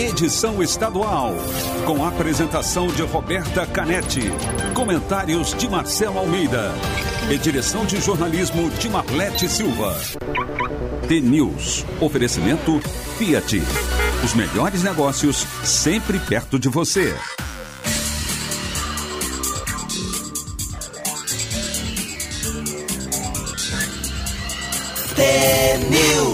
[0.00, 1.34] edição estadual,
[1.84, 4.22] com apresentação de Roberta Canetti,
[4.72, 6.72] comentários de Marcelo Almeida
[7.30, 9.94] e direção de jornalismo de Marlete Silva.
[11.06, 12.80] T-News, oferecimento
[13.18, 13.62] Fiat.
[14.24, 17.14] Os melhores negócios sempre perto de você.
[25.14, 26.29] T-News.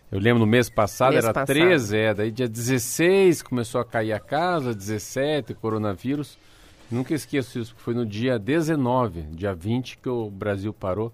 [0.10, 1.48] Eu lembro no mês passado mês era passado.
[1.48, 6.38] 13, é, daí dia 16 começou a cair a casa, 17, coronavírus.
[6.90, 11.12] Nunca esqueço isso, porque foi no dia 19, dia 20 que o Brasil parou.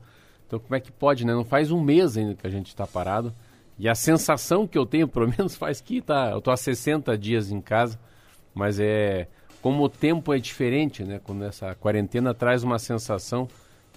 [0.47, 1.33] Então como é que pode, né?
[1.33, 3.33] Não faz um mês ainda que a gente está parado.
[3.79, 7.17] E a sensação que eu tenho, pelo menos faz que tá, eu tô há 60
[7.17, 7.99] dias em casa,
[8.53, 9.27] mas é
[9.61, 11.21] como o tempo é diferente, né?
[11.23, 13.47] Quando essa quarentena traz uma sensação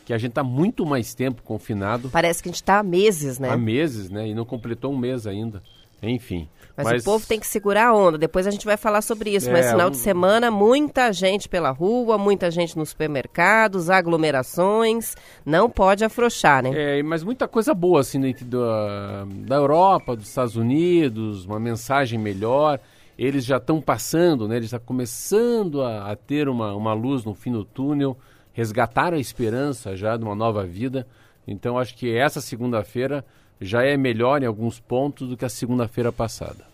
[0.04, 2.10] que a gente está muito mais tempo confinado.
[2.10, 3.48] Parece que a gente está há meses, né?
[3.48, 4.28] Há meses, né?
[4.28, 5.62] E não completou um mês ainda.
[6.10, 6.48] Enfim.
[6.76, 8.18] Mas, mas, o povo tem que segurar a onda.
[8.18, 9.48] Depois a gente vai falar sobre isso.
[9.48, 9.90] É, mas final um...
[9.90, 15.14] de semana, muita gente pela rua, muita gente nos supermercados, aglomerações.
[15.46, 16.98] Não pode afrouxar, né?
[16.98, 22.80] É, mas muita coisa boa, assim, da, da Europa, dos Estados Unidos, uma mensagem melhor.
[23.16, 24.56] Eles já estão passando, né?
[24.56, 28.16] Eles estão começando a, a ter uma, uma luz no fim do túnel.
[28.52, 31.06] Resgataram a esperança já de uma nova vida.
[31.46, 33.24] Então, acho que essa segunda-feira
[33.64, 36.64] já é melhor em alguns pontos do que a segunda-feira passada.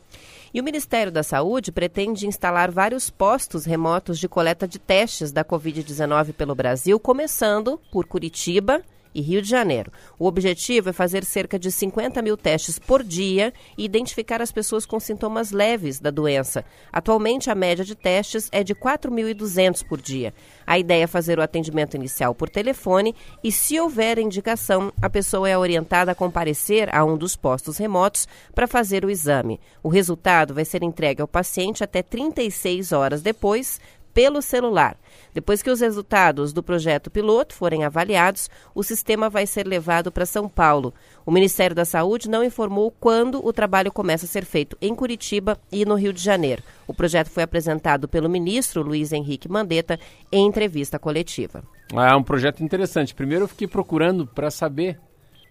[0.53, 5.45] E o Ministério da Saúde pretende instalar vários postos remotos de coleta de testes da
[5.45, 8.83] Covid-19 pelo Brasil, começando por Curitiba
[9.15, 9.93] e Rio de Janeiro.
[10.19, 14.87] O objetivo é fazer cerca de 50 mil testes por dia e identificar as pessoas
[14.87, 16.65] com sintomas leves da doença.
[16.93, 20.33] Atualmente, a média de testes é de 4.200 por dia.
[20.67, 25.49] A ideia é fazer o atendimento inicial por telefone e, se houver indicação, a pessoa
[25.49, 29.61] é orientada a comparecer a um dos postos remotos para fazer o exame.
[29.83, 33.81] O resultado vai ser entregue ao paciente até 36 horas depois
[34.13, 34.97] pelo celular.
[35.33, 40.27] Depois que os resultados do projeto piloto forem avaliados, o sistema vai ser levado para
[40.27, 40.93] São Paulo.
[41.25, 45.59] O Ministério da Saúde não informou quando o trabalho começa a ser feito em Curitiba
[45.71, 46.63] e no Rio de Janeiro.
[46.87, 49.99] O projeto foi apresentado pelo ministro Luiz Henrique Mandetta
[50.33, 51.63] em entrevista coletiva.
[51.93, 53.15] É um projeto interessante.
[53.15, 54.99] Primeiro eu fiquei procurando para saber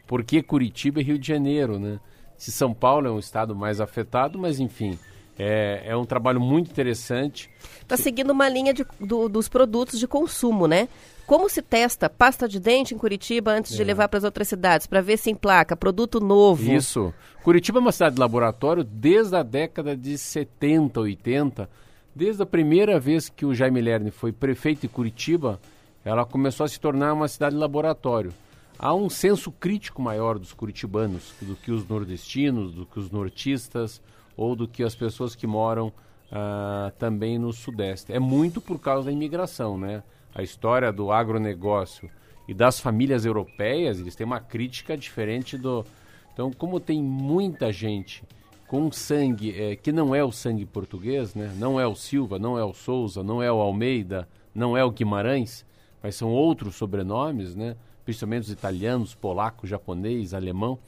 [0.07, 1.99] por que Curitiba e Rio de Janeiro, né?
[2.37, 4.97] Se São Paulo é um estado mais afetado, mas enfim,
[5.39, 7.49] é, é um trabalho muito interessante.
[7.81, 10.89] Está seguindo uma linha de, do, dos produtos de consumo, né?
[11.25, 13.77] Como se testa pasta de dente em Curitiba antes é.
[13.77, 16.69] de levar para as outras cidades, para ver se emplaca produto novo?
[16.69, 17.13] Isso.
[17.41, 21.69] Curitiba é uma cidade de laboratório desde a década de 70, 80.
[22.13, 25.57] Desde a primeira vez que o Jaime Lerner foi prefeito de Curitiba,
[26.03, 28.33] ela começou a se tornar uma cidade de laboratório.
[28.77, 34.01] Há um senso crítico maior dos curitibanos do que os nordestinos, do que os nortistas
[34.39, 35.91] ou do que as pessoas que moram
[36.31, 38.13] ah, também no Sudeste.
[38.13, 40.01] É muito por causa da imigração, né?
[40.33, 42.09] A história do agronegócio
[42.47, 45.85] e das famílias europeias, eles têm uma crítica diferente do...
[46.31, 48.23] Então, como tem muita gente
[48.65, 51.53] com sangue é, que não é o sangue português, né?
[51.57, 54.25] Não é o Silva, não é o Souza, não é o Almeida,
[54.55, 55.65] não é o Guimarães,
[56.01, 57.75] mas são outros sobrenomes, né?
[58.05, 60.79] Principalmente os italianos, polaco, japonês, alemão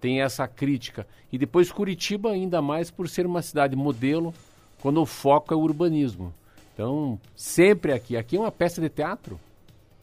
[0.00, 1.06] tem essa crítica.
[1.32, 4.32] E depois Curitiba, ainda mais por ser uma cidade modelo,
[4.80, 6.32] quando o foco é o urbanismo.
[6.74, 8.16] Então, sempre aqui.
[8.16, 9.40] Aqui é uma peça de teatro.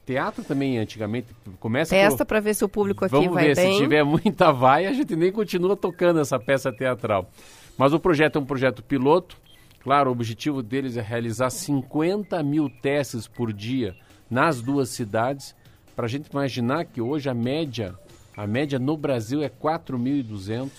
[0.05, 1.27] Teatro também, antigamente,
[1.59, 1.95] começa...
[1.95, 3.73] Testa para ver se o público aqui Vamos vai ver, bem.
[3.73, 7.29] se tiver muita vai, a gente nem continua tocando essa peça teatral.
[7.77, 9.37] Mas o projeto é um projeto piloto.
[9.81, 13.95] Claro, o objetivo deles é realizar 50 mil testes por dia
[14.29, 15.55] nas duas cidades.
[15.95, 17.97] Para a gente imaginar que hoje a média
[18.35, 20.69] a média no Brasil é 4.200.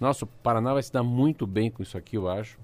[0.00, 2.58] Nosso Paraná vai se dar muito bem com isso aqui, eu acho.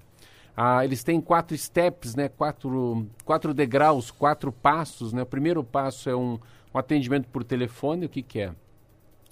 [0.55, 2.27] Ah, eles têm quatro steps, né?
[2.29, 5.13] quatro, quatro degraus, quatro passos.
[5.13, 5.21] Né?
[5.21, 6.39] O primeiro passo é um,
[6.73, 8.05] um atendimento por telefone.
[8.05, 8.51] O que, que é?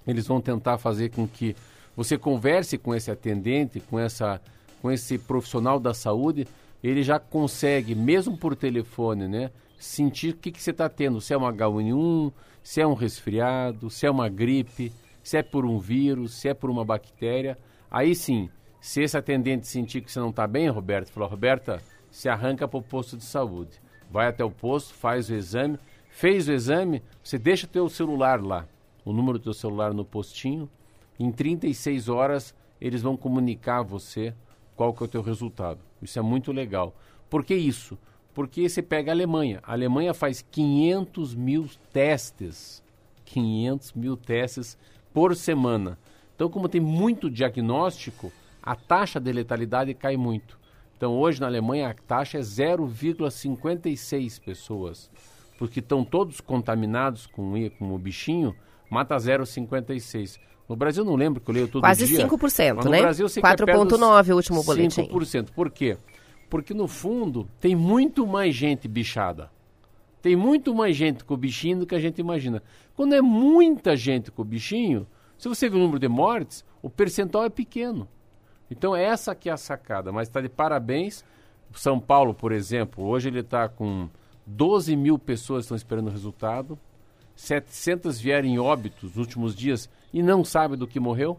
[0.08, 1.56] Eles vão tentar fazer com que
[1.96, 4.42] você converse com esse atendente, com essa
[4.82, 6.48] com esse profissional da saúde,
[6.84, 11.34] ele já consegue, mesmo por telefone, né, sentir o que, que você está tendo, se
[11.34, 12.32] é um H1N1,
[12.70, 14.94] se é um resfriado, se é uma gripe,
[15.24, 17.58] se é por um vírus, se é por uma bactéria.
[17.90, 18.48] Aí sim,
[18.80, 21.82] se esse atendente sentir que você não está bem, Roberto, falou, Roberta,
[22.12, 23.82] se arranca para o posto de saúde.
[24.12, 25.80] Vai até o posto, faz o exame.
[26.12, 28.68] Fez o exame, você deixa o teu celular lá,
[29.04, 30.70] o número do teu celular no postinho.
[31.20, 34.32] Em 36 horas, eles vão comunicar a você
[34.76, 35.80] qual que é o teu resultado.
[36.04, 36.94] Isso é muito legal.
[37.32, 37.98] Por que isso?
[38.34, 39.60] Porque você pega a Alemanha.
[39.64, 42.82] A Alemanha faz 500 mil testes.
[43.26, 44.78] 500 mil testes
[45.14, 45.98] por semana.
[46.36, 48.32] Então, como tem muito diagnóstico,
[48.62, 50.58] a taxa de letalidade cai muito.
[50.96, 55.10] Então, hoje na Alemanha, a taxa é 0,56 pessoas.
[55.58, 58.56] Porque estão todos contaminados com, com o bichinho,
[58.90, 60.40] mata 0,56.
[60.68, 62.28] No Brasil, não lembro que eu leio todo Quase dia.
[62.28, 63.02] Quase 5%, mas no né?
[63.02, 65.08] Brasil, 4,9 o último boletim.
[65.08, 65.50] 5%.
[65.52, 65.98] Por quê?
[66.50, 69.52] Porque, no fundo, tem muito mais gente bichada.
[70.22, 72.62] Tem muito mais gente com o bichinho do que a gente imagina.
[72.96, 75.08] Quando é muita gente com o bichinho,
[75.38, 78.08] se você vê o número de mortes, o percentual é pequeno.
[78.70, 81.24] Então essa que é a sacada, mas está de parabéns.
[81.74, 84.10] São Paulo, por exemplo, hoje ele está com
[84.46, 86.78] 12 mil pessoas estão esperando o resultado,
[87.36, 91.38] 700 vieram em óbitos nos últimos dias e não sabe do que morreu,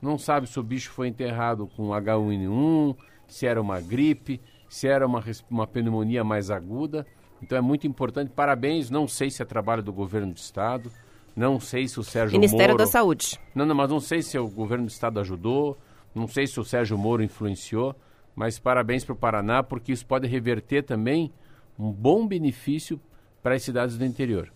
[0.00, 2.96] não sabe se o bicho foi enterrado com H1N1,
[3.26, 7.06] se era uma gripe, se era uma, uma pneumonia mais aguda.
[7.42, 8.30] Então é muito importante.
[8.34, 8.90] Parabéns.
[8.90, 10.90] Não sei se é trabalho do governo do estado,
[11.34, 12.84] não sei se o Sérgio Ministério Moro...
[12.84, 13.38] da Saúde.
[13.54, 15.76] Não, não, mas não sei se o governo do estado ajudou,
[16.14, 17.94] não sei se o Sérgio Moro influenciou,
[18.34, 21.30] mas parabéns para o Paraná, porque isso pode reverter também
[21.78, 22.98] um bom benefício
[23.42, 24.50] para as cidades do interior.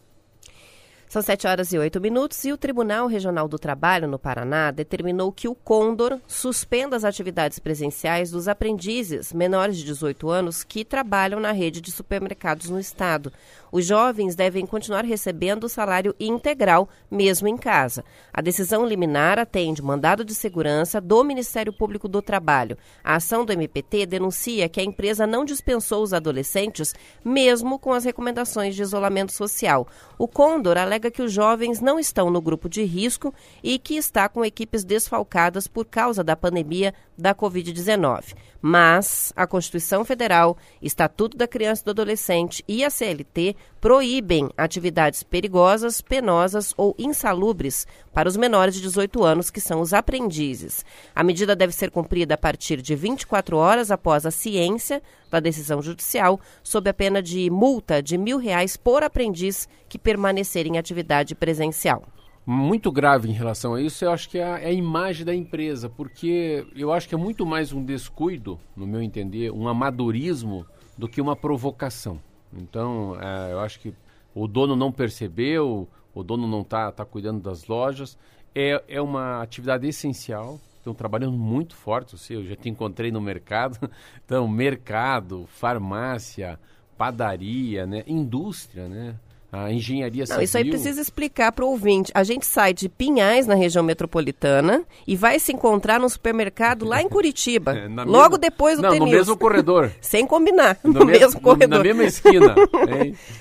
[1.10, 5.32] São 7 horas e 8 minutos e o Tribunal Regional do Trabalho no Paraná determinou
[5.32, 11.40] que o Condor suspenda as atividades presenciais dos aprendizes menores de 18 anos que trabalham
[11.40, 13.32] na rede de supermercados no estado.
[13.72, 18.04] Os jovens devem continuar recebendo o salário integral, mesmo em casa.
[18.32, 22.78] A decisão liminar atende mandado de segurança do Ministério Público do Trabalho.
[23.02, 28.04] A ação do MPT denuncia que a empresa não dispensou os adolescentes, mesmo com as
[28.04, 29.88] recomendações de isolamento social.
[30.16, 33.32] O Condor alega que os jovens não estão no grupo de risco
[33.62, 38.34] e que está com equipes desfalcadas por causa da pandemia da Covid-19.
[38.60, 45.22] Mas a Constituição Federal, Estatuto da Criança e do Adolescente e a CLT proíbem atividades
[45.22, 50.84] perigosas, penosas ou insalubres para os menores de 18 anos, que são os aprendizes.
[51.14, 55.00] A medida deve ser cumprida a partir de 24 horas após a ciência
[55.30, 60.66] da decisão judicial, sob a pena de multa de mil reais por aprendiz que permanecer
[60.66, 60.89] em atividade
[61.34, 62.04] presencial
[62.46, 65.32] muito grave em relação a isso, eu acho que é a, é a, imagem da
[65.32, 70.66] empresa, porque eu acho que é muito mais um descuido, no meu entender, um amadorismo,
[70.98, 72.20] do que uma provocação.
[72.52, 73.94] Então, é, eu acho que
[74.34, 78.18] o dono não percebeu, o dono não está tá cuidando das lojas.
[78.54, 82.14] É, é uma atividade essencial, estão trabalhando muito forte.
[82.14, 83.78] Eu, sei, eu já te encontrei no mercado.
[84.24, 86.58] Então, mercado, farmácia,
[86.96, 88.04] padaria, né?
[88.06, 89.16] indústria, né?
[89.52, 90.36] A engenharia civil.
[90.36, 92.12] Não, isso aí precisa explicar para o ouvinte.
[92.14, 97.02] A gente sai de Pinhais, na região metropolitana, e vai se encontrar no supermercado lá
[97.02, 98.38] em Curitiba, é, logo mesma...
[98.38, 99.90] depois do Não, no mesmo corredor.
[100.00, 101.78] Sem combinar, no, no mesmo, mesmo corredor.
[101.78, 102.54] Na mesma esquina.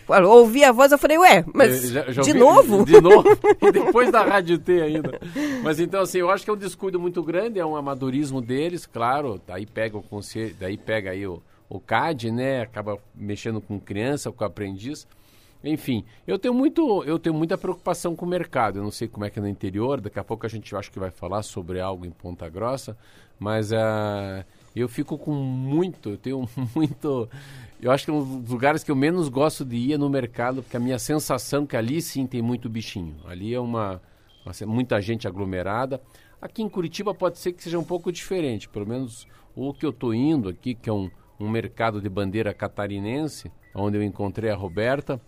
[0.27, 2.85] Ouvi a voz, eu falei, ué, mas já, já de ouvi, novo?
[2.85, 3.29] De novo,
[3.61, 5.19] e depois da Rádio T ainda.
[5.63, 8.85] Mas então, assim, eu acho que é um descuido muito grande, é um amadorismo deles,
[8.85, 13.79] claro, daí pega o conselho, daí pega aí o, o CAD, né, acaba mexendo com
[13.79, 15.07] criança, com aprendiz,
[15.63, 18.79] enfim, eu tenho muito, eu tenho muita preocupação com o mercado.
[18.79, 19.99] Eu não sei como é que é no interior.
[19.99, 22.97] Daqui a pouco a gente acho que vai falar sobre algo em Ponta Grossa,
[23.37, 27.29] mas uh, eu fico com muito, eu tenho muito.
[27.81, 30.09] Eu acho que é um dos lugares que eu menos gosto de ir é no
[30.09, 33.15] mercado, porque a minha sensação é que ali sim tem muito bichinho.
[33.25, 34.01] Ali é uma,
[34.45, 36.01] uma muita gente aglomerada.
[36.41, 39.89] Aqui em Curitiba pode ser que seja um pouco diferente, pelo menos o que eu
[39.89, 44.55] estou indo aqui, que é um, um mercado de bandeira catarinense, onde eu encontrei a
[44.55, 45.19] Roberta.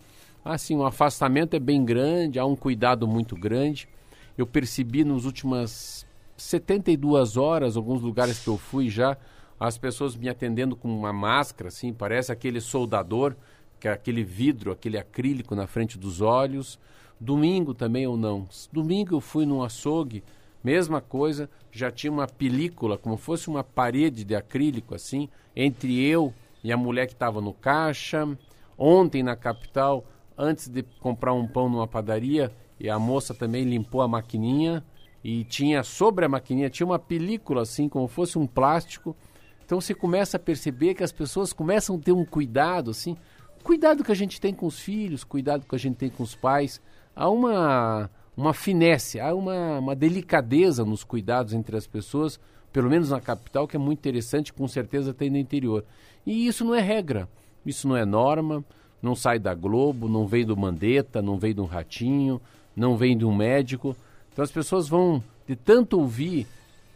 [0.44, 3.88] Assim, o afastamento é bem grande, há um cuidado muito grande.
[4.36, 6.04] Eu percebi nos últimas
[6.36, 9.16] 72 horas, alguns lugares que eu fui já,
[9.58, 13.36] as pessoas me atendendo com uma máscara, assim, parece aquele soldador,
[13.78, 16.78] que é aquele vidro, aquele acrílico na frente dos olhos.
[17.20, 18.48] Domingo também ou não.
[18.72, 20.24] Domingo eu fui num açougue,
[20.64, 26.34] mesma coisa, já tinha uma película, como fosse uma parede de acrílico, assim, entre eu
[26.64, 28.36] e a mulher que estava no caixa.
[28.76, 30.04] Ontem na capital
[30.36, 34.84] antes de comprar um pão numa padaria e a moça também limpou a maquininha
[35.22, 39.16] e tinha sobre a maquininha tinha uma película assim como fosse um plástico
[39.64, 43.16] Então você começa a perceber que as pessoas começam a ter um cuidado, assim,
[43.62, 46.34] cuidado que a gente tem com os filhos, cuidado que a gente tem com os
[46.34, 46.78] pais.
[47.16, 52.38] Há uma, uma finesse, há uma, uma delicadeza nos cuidados entre as pessoas,
[52.72, 55.84] pelo menos na capital, que é muito interessante, com certeza tem no interior.
[56.26, 57.28] E isso não é regra,
[57.64, 58.64] isso não é norma,
[59.02, 62.40] não sai da Globo, não vem do Mandetta, não vem um ratinho,
[62.74, 63.96] não vem de um médico.
[64.32, 66.46] Então as pessoas vão de tanto ouvir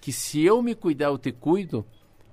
[0.01, 1.85] que se eu me cuidar, eu te cuido,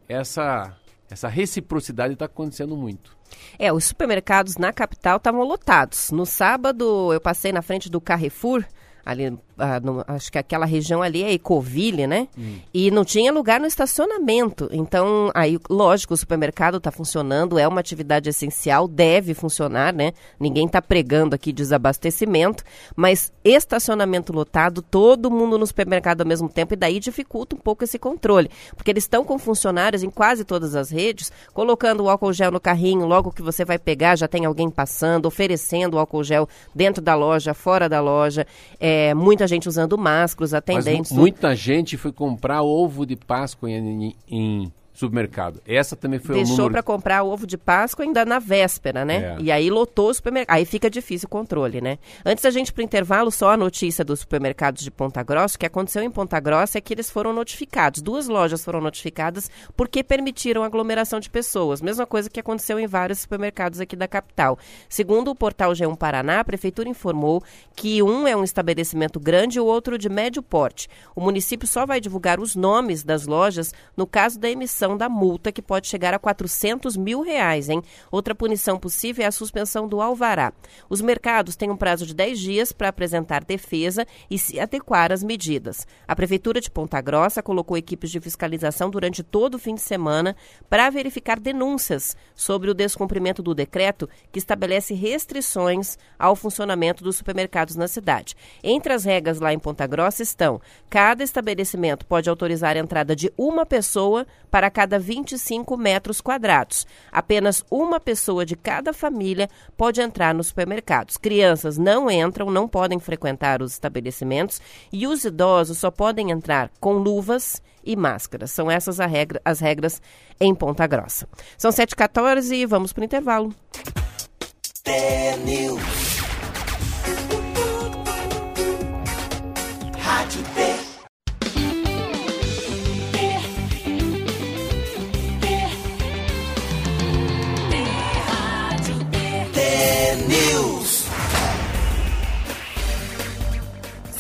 [0.08, 0.77] essa,
[1.10, 3.18] essa reciprocidade está acontecendo muito.
[3.58, 6.12] É, os supermercados na capital estavam lotados.
[6.12, 8.63] No sábado, eu passei na frente do Carrefour,
[9.05, 12.27] ali ah, no, acho que aquela região ali é Ecoville, né?
[12.38, 12.57] Hum.
[12.74, 14.67] E não tinha lugar no estacionamento.
[14.72, 20.13] Então, aí, lógico, o supermercado está funcionando, é uma atividade essencial, deve funcionar, né?
[20.39, 22.63] Ninguém está pregando aqui desabastecimento,
[22.95, 27.83] mas estacionamento lotado, todo mundo no supermercado ao mesmo tempo, e daí dificulta um pouco
[27.83, 28.50] esse controle.
[28.75, 32.60] Porque eles estão com funcionários em quase todas as redes, colocando o álcool gel no
[32.60, 37.03] carrinho, logo que você vai pegar, já tem alguém passando, oferecendo o álcool gel dentro
[37.03, 38.48] da loja, fora da loja.
[38.79, 41.12] É, muita muita gente usando máscaras, atendentes.
[41.12, 45.59] Mas muita gente foi comprar ovo de Páscoa em, em, supermercado.
[45.65, 46.73] Essa também foi Deixou o número...
[46.73, 49.35] para comprar ovo de Páscoa ainda na véspera, né?
[49.39, 49.41] É.
[49.41, 50.55] E aí lotou o supermercado.
[50.55, 51.97] Aí fica difícil o controle, né?
[52.23, 55.55] Antes da gente para o intervalo, só a notícia dos supermercados de Ponta Grossa.
[55.55, 58.01] O que aconteceu em Ponta Grossa é que eles foram notificados.
[58.01, 61.81] Duas lojas foram notificadas porque permitiram aglomeração de pessoas.
[61.81, 64.59] Mesma coisa que aconteceu em vários supermercados aqui da capital.
[64.88, 67.43] Segundo o portal G1 Paraná, a prefeitura informou
[67.75, 70.88] que um é um estabelecimento grande e o outro de médio porte.
[71.15, 75.52] O município só vai divulgar os nomes das lojas no caso da emissão da multa,
[75.52, 77.82] que pode chegar a 400 mil reais, hein?
[78.12, 80.52] Outra punição possível é a suspensão do alvará.
[80.90, 85.24] Os mercados têm um prazo de 10 dias para apresentar defesa e se adequar às
[85.24, 85.88] medidas.
[86.06, 90.36] A Prefeitura de Ponta Grossa colocou equipes de fiscalização durante todo o fim de semana
[90.70, 97.75] para verificar denúncias sobre o descumprimento do decreto que estabelece restrições ao funcionamento dos supermercados
[97.75, 98.36] na cidade.
[98.63, 100.60] Entre as regras lá em Ponta Grossa estão:
[100.90, 106.86] cada estabelecimento pode autorizar a entrada de uma pessoa para cada 25 metros quadrados.
[107.12, 111.15] Apenas uma pessoa de cada família pode entrar nos supermercados.
[111.15, 114.60] Crianças não entram, não podem frequentar os estabelecimentos
[114.92, 118.51] e os idosos só podem entrar com luvas e máscaras.
[118.51, 120.01] São essas regra, as regras
[120.39, 121.27] em Ponta Grossa.
[121.58, 123.53] São 7h14 e vamos para o intervalo.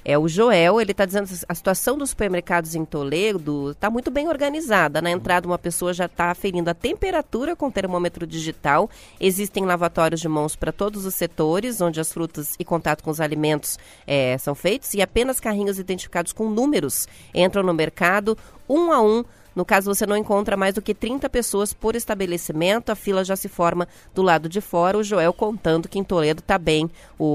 [0.08, 4.08] É o Joel, ele está dizendo que a situação dos supermercados em Toledo está muito
[4.08, 5.02] bem organizada.
[5.02, 8.88] Na entrada, uma pessoa já está aferindo a temperatura com termômetro digital.
[9.18, 13.20] Existem lavatórios de mãos para todos os setores, onde as frutas e contato com os
[13.20, 19.02] alimentos é, são feitos, e apenas carrinhos identificados com números entram no mercado, um a
[19.02, 19.24] um
[19.56, 23.34] no caso, você não encontra mais do que 30 pessoas por estabelecimento, a fila já
[23.34, 24.98] se forma do lado de fora.
[24.98, 26.90] O Joel contando que em Toledo está bem,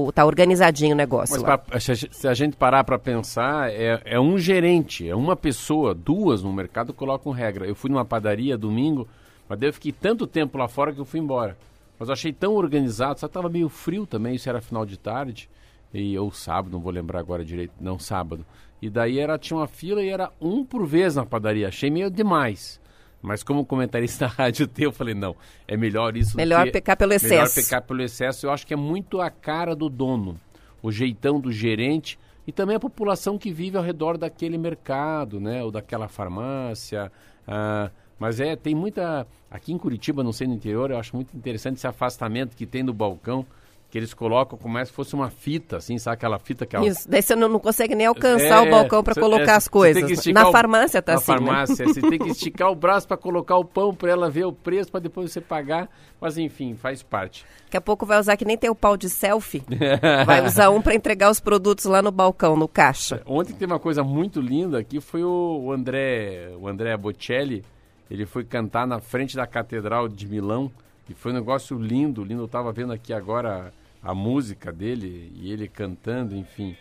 [0.08, 1.34] está organizadinho o negócio.
[1.34, 5.92] Mas pra, se a gente parar para pensar, é, é um gerente, é uma pessoa,
[5.92, 7.66] duas no mercado colocam regra.
[7.66, 9.08] Eu fui numa padaria domingo,
[9.48, 11.58] mas daí eu fiquei tanto tempo lá fora que eu fui embora.
[11.98, 15.50] Mas eu achei tão organizado, só estava meio frio também, isso era final de tarde,
[15.92, 18.44] e, ou sábado, não vou lembrar agora direito, não, sábado.
[18.80, 21.68] E daí era, tinha uma fila e era um por vez na padaria.
[21.68, 22.80] Achei meio demais.
[23.20, 25.36] Mas como comentarista da rádio teu, eu falei, não,
[25.68, 27.32] é melhor isso Melhor que, pecar pelo excesso.
[27.32, 28.46] Melhor pecar pelo excesso.
[28.46, 30.40] Eu acho que é muito a cara do dono,
[30.82, 35.62] o jeitão do gerente e também a população que vive ao redor daquele mercado, né?
[35.62, 37.12] Ou daquela farmácia.
[37.46, 39.26] Ah, mas é, tem muita...
[39.50, 42.84] Aqui em Curitiba, não sei no interior, eu acho muito interessante esse afastamento que tem
[42.84, 43.46] do balcão
[43.92, 46.86] que eles colocam como se fosse uma fita, assim, sabe aquela fita que ela...
[46.86, 49.68] Isso, daí você não, não consegue nem alcançar é, o balcão para colocar é, as
[49.68, 50.26] coisas.
[50.28, 51.92] Na farmácia tá na assim, farmácia, né?
[51.92, 54.90] você tem que esticar o braço para colocar o pão para ela ver o preço
[54.90, 57.44] para depois você pagar, mas enfim, faz parte.
[57.64, 59.62] Daqui a pouco vai usar que nem tem o pau de selfie,
[60.24, 63.20] vai usar um para entregar os produtos lá no balcão, no caixa.
[63.26, 67.62] Ontem tem uma coisa muito linda aqui, foi o André, o André Bocelli,
[68.10, 70.72] ele foi cantar na frente da Catedral de Milão,
[71.10, 72.40] e foi um negócio lindo, lindo.
[72.40, 73.70] Eu estava vendo aqui agora
[74.02, 76.76] a música dele e ele cantando, enfim.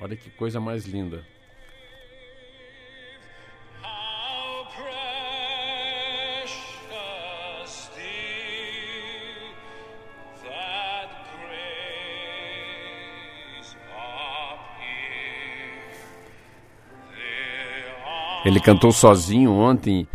[0.00, 1.24] Olha que coisa mais linda.
[18.44, 20.08] Ele cantou sozinho ontem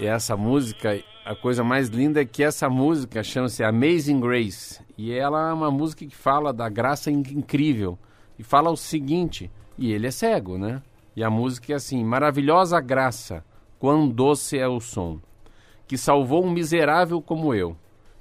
[0.00, 4.80] é essa música a coisa mais linda é que essa música chama-se Amazing Grace.
[4.96, 7.98] E ela é uma música que fala da graça incrível.
[8.38, 10.80] E fala o seguinte, e ele é cego, né?
[11.16, 13.44] E a música é assim: Maravilhosa graça,
[13.76, 15.18] quão doce é o som,
[15.88, 17.76] que salvou um miserável como eu.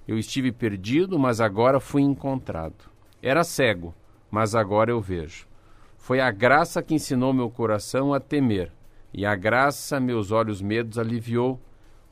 [0.07, 2.89] Eu estive perdido, mas agora fui encontrado.
[3.21, 3.93] Era cego,
[4.31, 5.47] mas agora eu vejo.
[5.95, 8.71] Foi a graça que ensinou meu coração a temer,
[9.13, 11.59] e a graça meus olhos medos aliviou.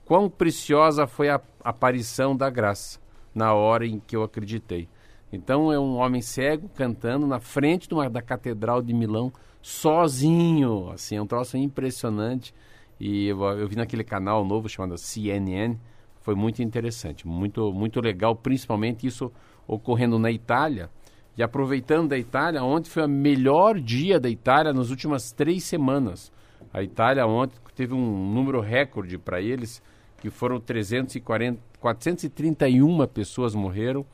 [0.06, 3.00] Quão preciosa foi a aparição da graça
[3.34, 4.88] na hora em que eu acreditei.
[5.32, 9.32] Então é um homem cego cantando na frente uma, da Catedral de Milão,
[9.62, 10.92] sozinho.
[10.92, 12.54] Assim, é um troço impressionante.
[13.00, 15.76] E eu, eu vi naquele canal novo chamado CNN.
[16.22, 19.32] Foi muito interessante, muito, muito legal, principalmente isso
[19.68, 20.90] ocorrendo na Itália
[21.36, 26.32] e aproveitando da Itália, ontem foi o melhor dia da Itália nas últimas três semanas.
[26.72, 29.82] A Itália ontem teve um número recorde para eles,
[30.24, 34.06] que foram 340, 431 pessoas morreram.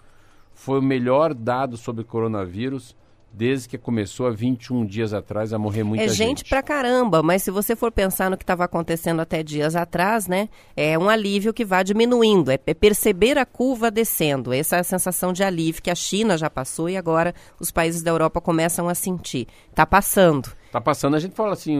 [0.56, 2.96] Foi o melhor dado sobre coronavírus
[3.32, 6.12] desde que começou há 21 dias atrás a morrer muita gente.
[6.12, 9.76] É gente pra caramba, mas se você for pensar no que estava acontecendo até dias
[9.76, 14.52] atrás, né, é um alívio que vai diminuindo, é, é perceber a curva descendo.
[14.52, 18.02] Essa é a sensação de alívio que a China já passou e agora os países
[18.02, 19.48] da Europa começam a sentir.
[19.70, 20.58] Está passando.
[20.70, 21.78] Está passando, a gente fala assim...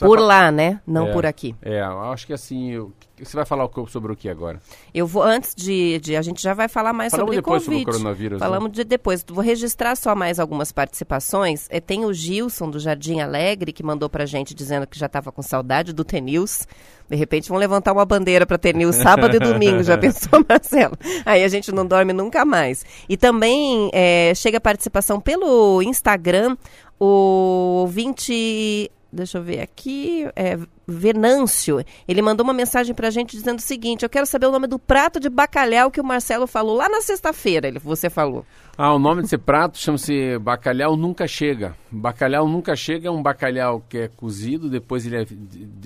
[0.00, 0.80] Por lá, né?
[0.86, 1.54] Não é, por aqui.
[1.60, 2.90] É, acho que assim, eu,
[3.22, 4.58] você vai falar sobre o que agora?
[4.94, 7.82] Eu vou, antes de, de a gente já vai falar mais Falamos sobre depois Covid.
[7.82, 8.40] sobre o coronavírus.
[8.40, 8.46] Né?
[8.46, 8.74] Falamos né?
[8.74, 9.24] de depois.
[9.28, 11.66] Vou registrar só mais algumas participações.
[11.70, 15.30] É, tem o Gilson, do Jardim Alegre, que mandou pra gente dizendo que já estava
[15.30, 16.66] com saudade do Tenils.
[17.08, 20.96] De repente vão levantar uma bandeira para Tenils sábado e domingo, já pensou, Marcelo?
[21.26, 22.84] Aí a gente não dorme nunca mais.
[23.08, 26.56] E também é, chega a participação pelo Instagram,
[27.04, 33.58] o ouvinte deixa eu ver aqui, é, Venâncio, ele mandou uma mensagem pra gente dizendo
[33.58, 36.74] o seguinte, eu quero saber o nome do prato de bacalhau que o Marcelo falou
[36.74, 38.46] lá na sexta-feira, ele, você falou.
[38.78, 41.76] Ah, o nome desse prato chama-se bacalhau nunca chega.
[41.90, 45.26] Bacalhau nunca chega é um bacalhau que é cozido, depois ele é,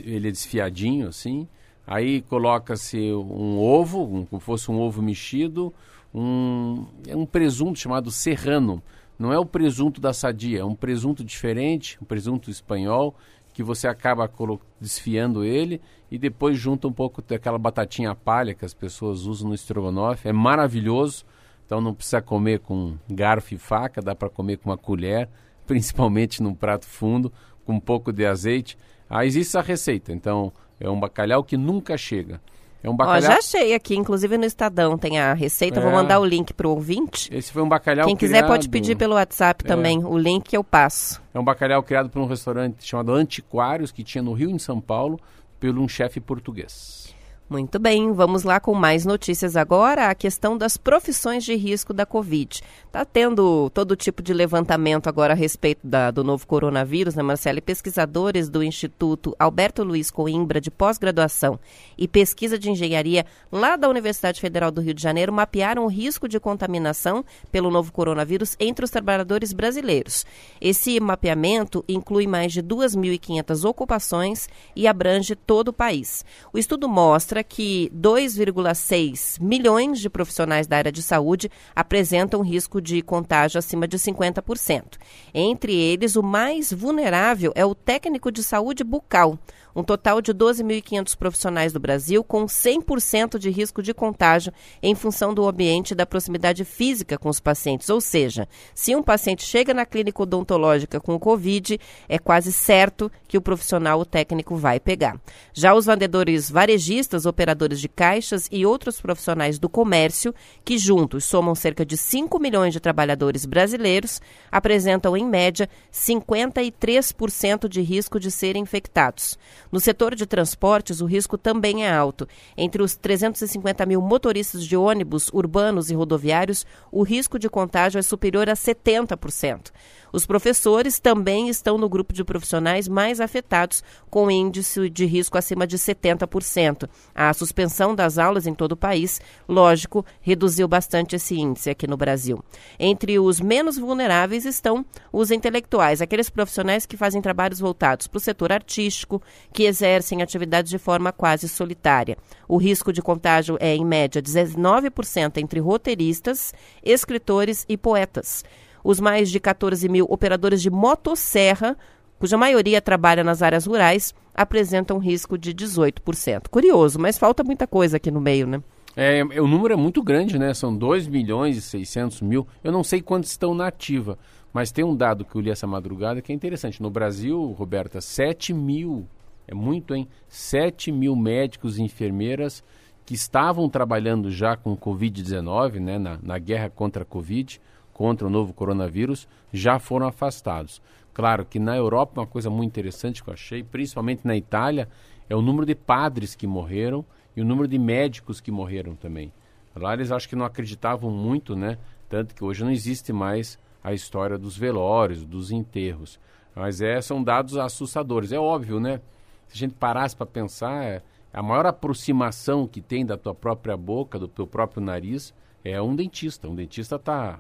[0.05, 1.49] ele é desfiadinho assim,
[1.85, 5.75] aí coloca-se um ovo, um, como fosse um ovo mexido,
[6.15, 8.81] um, é um presunto chamado serrano,
[9.19, 13.15] não é o presunto da sadia, é um presunto diferente, um presunto espanhol,
[13.57, 14.31] que você acaba
[14.79, 19.55] desfiando ele e depois junta um pouco daquela batatinha palha que as pessoas usam no
[19.55, 20.29] estrogonofe.
[20.29, 21.25] É maravilhoso,
[21.65, 25.27] então não precisa comer com garfo e faca, dá para comer com uma colher,
[25.67, 27.33] principalmente num prato fundo,
[27.65, 28.77] com um pouco de azeite.
[29.09, 32.43] Ah, existe essa receita, então é um bacalhau que nunca chega.
[32.87, 33.19] É um bacalhau.
[33.19, 35.81] Ó, já achei aqui, inclusive no Estadão tem a receita.
[35.81, 35.83] É.
[35.83, 37.29] Vou mandar o link para o ouvinte.
[37.35, 39.69] Esse foi um bacalhau Quem quiser pode pedir pelo WhatsApp é.
[39.69, 41.21] também o link eu passo.
[41.35, 44.81] É um bacalhau criado por um restaurante chamado Antiquários, que tinha no Rio, em São
[44.81, 45.19] Paulo,
[45.59, 47.06] pelo um chefe português.
[47.49, 50.11] Muito bem, vamos lá com mais notícias agora.
[50.11, 52.61] A questão das profissões de risco da Covid.
[52.87, 57.59] Está tendo todo tipo de levantamento agora a respeito da, do novo coronavírus, né, Marcelo?
[57.59, 61.61] E pesquisadores do Instituto Alberto Luiz Coimbra, de pós-graduação
[61.97, 66.29] e pesquisa de engenharia lá da Universidade Federal do Rio de Janeiro, mapearam o risco
[66.29, 70.27] de contaminação pelo novo coronavírus entre os trabalhadores brasileiros.
[70.61, 76.25] Esse mapeamento inclui mais de 2.500 ocupações e abrange todo o país.
[76.53, 82.81] O estudo mostra mostra que 2,6 milhões de profissionais da área de saúde apresentam risco
[82.81, 84.97] de contágio acima de 50%.
[85.35, 89.39] Entre eles, o mais vulnerável é o técnico de saúde bucal,
[89.77, 94.51] um total de 12.500 profissionais do Brasil com 100% de risco de contágio
[94.83, 97.91] em função do ambiente da proximidade física com os pacientes.
[97.91, 103.13] Ou seja, se um paciente chega na clínica odontológica com o Covid, é quase certo
[103.29, 105.21] que o profissional, o técnico, vai pegar.
[105.53, 110.35] Já os vendedores varejistas, operadores de caixas e outros profissionais do comércio,
[110.65, 117.83] que juntos somam cerca de 5 milhões de trabalhadores brasileiros, apresentam, em média, 53% de
[117.83, 119.39] risco de serem infectados.
[119.71, 122.27] No setor de transportes, o risco também é alto.
[122.57, 128.03] Entre os 350 mil motoristas de ônibus urbanos e rodoviários, o risco de contágio é
[128.03, 129.71] superior a 70%.
[130.13, 135.67] Os professores também estão no grupo de profissionais mais afetados, com índice de risco acima
[135.67, 136.89] de 70%.
[137.15, 141.97] A suspensão das aulas em todo o país, lógico, reduziu bastante esse índice aqui no
[141.97, 142.43] Brasil.
[142.79, 148.21] Entre os menos vulneráveis estão os intelectuais, aqueles profissionais que fazem trabalhos voltados para o
[148.21, 149.21] setor artístico,
[149.57, 152.19] que exercem atividades de forma quase solitária.
[152.47, 156.53] O risco de contágio é, em média, 19% entre roteiristas,
[156.85, 158.45] escritores e poetas.
[158.85, 161.75] Os mais de 14 mil operadores de motosserra
[162.19, 166.49] cuja maioria trabalha nas áreas rurais, apresentam risco de 18%.
[166.49, 168.63] Curioso, mas falta muita coisa aqui no meio, né?
[168.97, 170.55] É, o número é muito grande, né?
[170.55, 172.47] São 2 milhões e 600 mil.
[172.65, 174.19] Eu não sei quantos estão na ativa,
[174.51, 176.83] mas tem um dado que eu li essa madrugada que é interessante.
[176.83, 179.07] No Brasil, Roberta, 7 mil,
[179.47, 180.09] é muito, hein?
[180.29, 182.65] 7 mil médicos e enfermeiras
[183.05, 185.99] que estavam trabalhando já com Covid-19, né?
[185.99, 187.61] Na, na guerra contra a Covid,
[187.93, 190.83] contra o novo coronavírus, já foram afastados.
[191.15, 194.89] Claro que na Europa, uma coisa muito interessante que eu achei, principalmente na Itália,
[195.31, 197.05] é o número de padres que morreram
[197.37, 199.33] e o número de médicos que morreram também.
[199.75, 201.79] Lá eles acho que não acreditavam muito, né?
[202.09, 206.19] Tanto que hoje não existe mais a história dos velórios, dos enterros.
[206.55, 208.33] Mas é, são dados assustadores.
[208.33, 209.01] É óbvio, né?
[209.49, 213.77] Se a gente parasse para pensar, é, a maior aproximação que tem da tua própria
[213.77, 216.49] boca, do teu próprio nariz, é um dentista.
[216.49, 217.39] Um dentista está,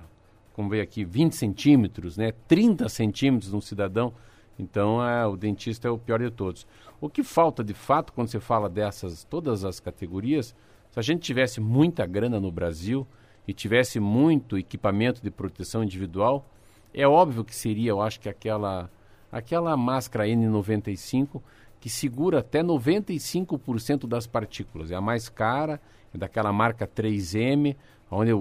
[0.52, 2.32] como veio aqui, 20 centímetros, né?
[2.46, 4.12] 30 centímetros de um cidadão.
[4.58, 6.66] Então, é, o dentista é o pior de todos.
[7.00, 10.54] O que falta, de fato, quando você fala dessas, todas as categorias,
[10.90, 13.06] se a gente tivesse muita grana no Brasil
[13.46, 16.44] e tivesse muito equipamento de proteção individual,
[16.92, 18.90] é óbvio que seria, eu acho que aquela,
[19.30, 21.40] aquela máscara N95
[21.80, 24.90] que segura até 95% das partículas.
[24.90, 25.80] É a mais cara,
[26.14, 27.76] é daquela marca 3M,
[28.10, 28.32] onde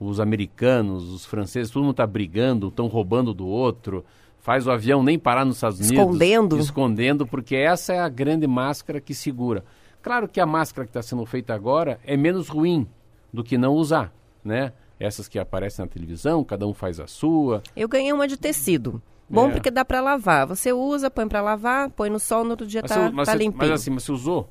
[0.00, 4.04] os americanos, os franceses, todo mundo está brigando, estão roubando do outro
[4.42, 5.96] faz o avião nem parar nos Estados Unidos.
[5.96, 6.58] Escondendo.
[6.58, 9.64] Escondendo, porque essa é a grande máscara que segura.
[10.02, 12.86] Claro que a máscara que está sendo feita agora é menos ruim
[13.32, 14.12] do que não usar,
[14.44, 14.72] né?
[14.98, 17.62] Essas que aparecem na televisão, cada um faz a sua.
[17.74, 19.00] Eu ganhei uma de tecido.
[19.32, 19.52] Bom é.
[19.52, 20.46] porque dá para lavar.
[20.46, 23.34] Você usa, põe para lavar, põe no sol, no outro dia mas tá, você, tá
[23.34, 23.58] limpinho.
[23.58, 24.48] Mas assim, você usou?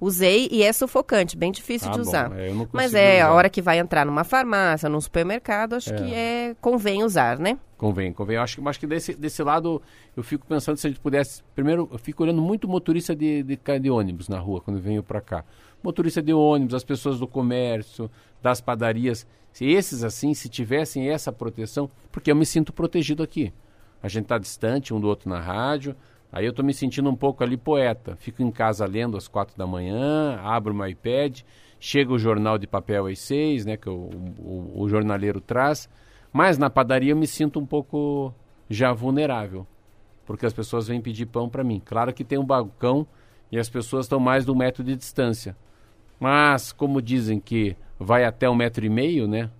[0.00, 2.28] Usei e é sufocante, bem difícil ah, de usar.
[2.28, 3.26] Bom, é, Mas é usar.
[3.26, 5.96] a hora que vai entrar numa farmácia, num supermercado, acho é.
[5.96, 7.58] que é convém usar, né?
[7.78, 8.36] Convém, convém.
[8.36, 9.80] Eu acho, acho que desse, desse lado
[10.14, 11.42] eu fico pensando se a gente pudesse.
[11.54, 15.20] Primeiro, eu fico olhando muito motorista de, de, de ônibus na rua quando venho para
[15.20, 15.44] cá.
[15.82, 18.10] Motorista de ônibus, as pessoas do comércio,
[18.42, 19.26] das padarias.
[19.52, 23.52] Se esses assim, se tivessem essa proteção, porque eu me sinto protegido aqui.
[24.02, 25.96] A gente está distante um do outro na rádio,
[26.36, 28.16] Aí eu estou me sentindo um pouco ali poeta.
[28.16, 31.40] Fico em casa lendo às quatro da manhã, abro o meu iPad,
[31.78, 35.88] chega o jornal de papel às seis, né, que o, o, o jornaleiro traz.
[36.32, 38.34] Mas na padaria eu me sinto um pouco
[38.68, 39.66] já vulnerável,
[40.26, 41.80] porque as pessoas vêm pedir pão para mim.
[41.84, 43.06] Claro que tem um balcão
[43.50, 45.56] e as pessoas estão mais de um metro de distância.
[46.18, 49.50] Mas, como dizem que vai até um metro e meio, né?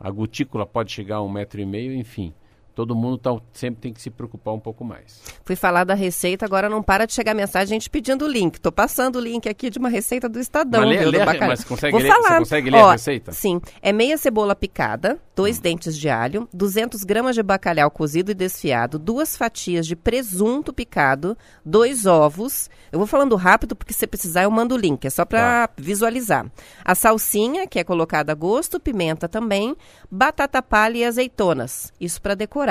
[0.00, 2.32] A gotícula pode chegar a um metro e meio, enfim
[2.76, 5.22] todo mundo tá, sempre tem que se preocupar um pouco mais.
[5.46, 8.60] Fui falar da receita, agora não para de chegar mensagem gente pedindo o link.
[8.60, 11.64] Tô passando o link aqui de uma receita do Estadão, mas, viu, lê, lê, mas
[11.64, 12.28] consegue ler, falar.
[12.28, 13.32] você consegue ler Ó, a receita?
[13.32, 15.62] Sim, é meia cebola picada, dois hum.
[15.62, 21.34] dentes de alho, 200 gramas de bacalhau cozido e desfiado, duas fatias de presunto picado,
[21.64, 22.68] dois ovos.
[22.92, 25.74] Eu vou falando rápido porque se precisar eu mando o link, é só para tá.
[25.78, 26.44] visualizar.
[26.84, 29.74] A salsinha, que é colocada a gosto, pimenta também,
[30.10, 31.90] batata palha e azeitonas.
[31.98, 32.65] Isso para decorar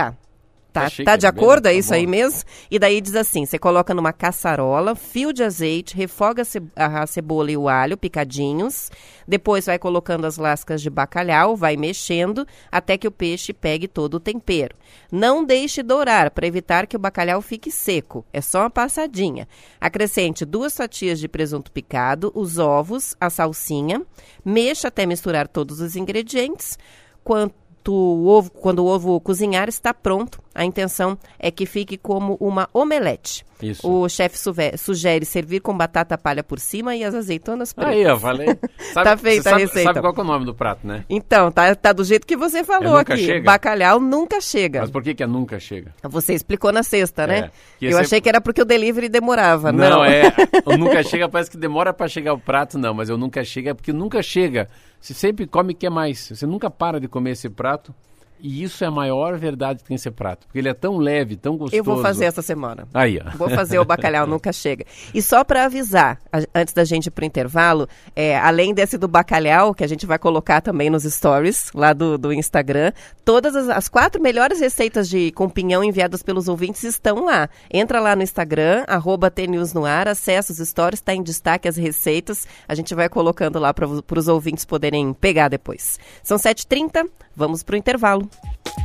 [0.75, 1.67] Tá, tá, tá de acordo?
[1.67, 1.95] É tá isso bom.
[1.95, 2.43] aí mesmo?
[2.69, 6.43] E daí diz assim: você coloca numa caçarola, fio de azeite, refoga
[6.75, 8.91] a cebola e o alho picadinhos.
[9.25, 14.15] Depois vai colocando as lascas de bacalhau, vai mexendo até que o peixe pegue todo
[14.15, 14.75] o tempero.
[15.09, 18.25] Não deixe dourar para evitar que o bacalhau fique seco.
[18.33, 19.47] É só uma passadinha.
[19.79, 24.01] Acrescente duas fatias de presunto picado, os ovos, a salsinha.
[24.43, 26.77] Mexa até misturar todos os ingredientes.
[27.23, 27.55] Quanto
[27.93, 30.44] o ovo, quando o ovo cozinhar, está pronto.
[30.55, 33.45] A intenção é que fique como uma omelete.
[33.61, 33.89] Isso.
[33.89, 34.37] O chefe
[34.77, 37.93] sugere servir com batata palha por cima e as azeitonas pretas.
[37.93, 38.47] Aí, eu falei.
[38.93, 39.93] Sabe, tá feita a receita.
[39.93, 41.03] Sabe qual é o nome do prato, né?
[41.09, 43.17] Então, tá, tá do jeito que você falou é aqui.
[43.17, 43.45] Chega.
[43.45, 44.81] Bacalhau nunca chega.
[44.81, 45.93] Mas por que que é nunca chega?
[46.03, 47.51] Você explicou na sexta, né?
[47.81, 49.71] É, eu achei que era porque o delivery demorava.
[49.71, 50.05] Não, não.
[50.05, 50.33] é.
[50.65, 52.93] O nunca chega parece que demora para chegar o prato, não.
[52.93, 54.69] Mas eu nunca chega é porque nunca chega.
[54.99, 56.29] Você sempre come e quer mais.
[56.29, 57.93] Você nunca para de comer esse prato.
[58.39, 60.45] E isso é a maior verdade que tem esse prato.
[60.45, 61.75] Porque ele é tão leve, tão gostoso.
[61.75, 62.87] Eu vou fazer essa semana.
[62.93, 63.37] Aí, ó.
[63.37, 64.85] Vou fazer o bacalhau Nunca Chega.
[65.13, 69.07] E só para avisar, a, antes da gente ir pro intervalo, é, além desse do
[69.07, 72.91] bacalhau, que a gente vai colocar também nos stories lá do, do Instagram,
[73.23, 77.49] todas as, as quatro melhores receitas de com pinhão enviadas pelos ouvintes estão lá.
[77.71, 79.31] Entra lá no Instagram, arroba
[79.73, 82.47] no ar, acessa os stories, está em destaque as receitas.
[82.67, 85.99] A gente vai colocando lá para os ouvintes poderem pegar depois.
[86.23, 88.24] São 7h30, vamos pro intervalo.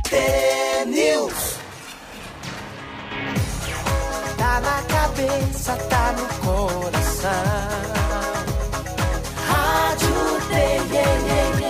[0.09, 1.57] T-News.
[4.37, 7.31] Tá na cabeça, tá no coração.
[9.47, 10.15] Rádio
[10.49, 11.60] T-News.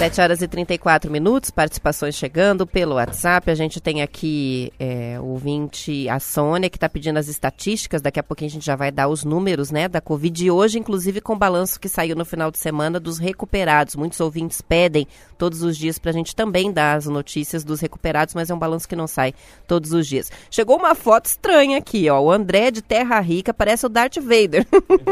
[0.00, 3.50] 7 horas e 34 minutos, participações chegando pelo WhatsApp.
[3.50, 8.00] A gente tem aqui é, o ouvinte, a Sônia, que está pedindo as estatísticas.
[8.00, 10.42] Daqui a pouquinho a gente já vai dar os números né, da Covid.
[10.42, 13.94] E hoje, inclusive, com o balanço que saiu no final de semana dos recuperados.
[13.94, 18.34] Muitos ouvintes pedem todos os dias para a gente também dar as notícias dos recuperados,
[18.34, 19.34] mas é um balanço que não sai
[19.66, 20.32] todos os dias.
[20.50, 22.20] Chegou uma foto estranha aqui, ó.
[22.20, 24.66] O André de Terra Rica parece o Darth Vader.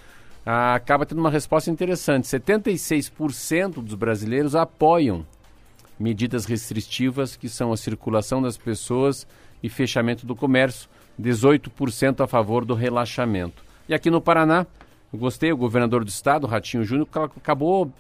[0.46, 2.28] ah, acaba tendo uma resposta interessante.
[2.28, 5.24] 76% dos brasileiros apoiam
[6.00, 9.28] medidas restritivas que são a circulação das pessoas
[9.62, 10.90] e fechamento do comércio,
[11.22, 13.64] 18% a favor do relaxamento.
[13.88, 14.66] E aqui no Paraná,
[15.16, 17.92] gostei, o governador do estado, Ratinho Júnior, acabou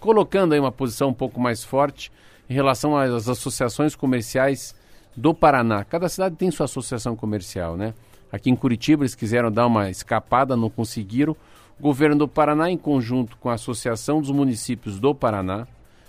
[0.00, 2.10] colocando aí uma posição um pouco mais forte
[2.48, 4.74] em relação às associações comerciais
[5.16, 5.84] do Paraná.
[5.84, 7.94] Cada cidade tem sua associação comercial, né?
[8.30, 11.36] Aqui em Curitiba eles quiseram dar uma escapada, não conseguiram.
[11.78, 15.66] O governo do Paraná, em conjunto com a Associação dos Municípios do Paraná,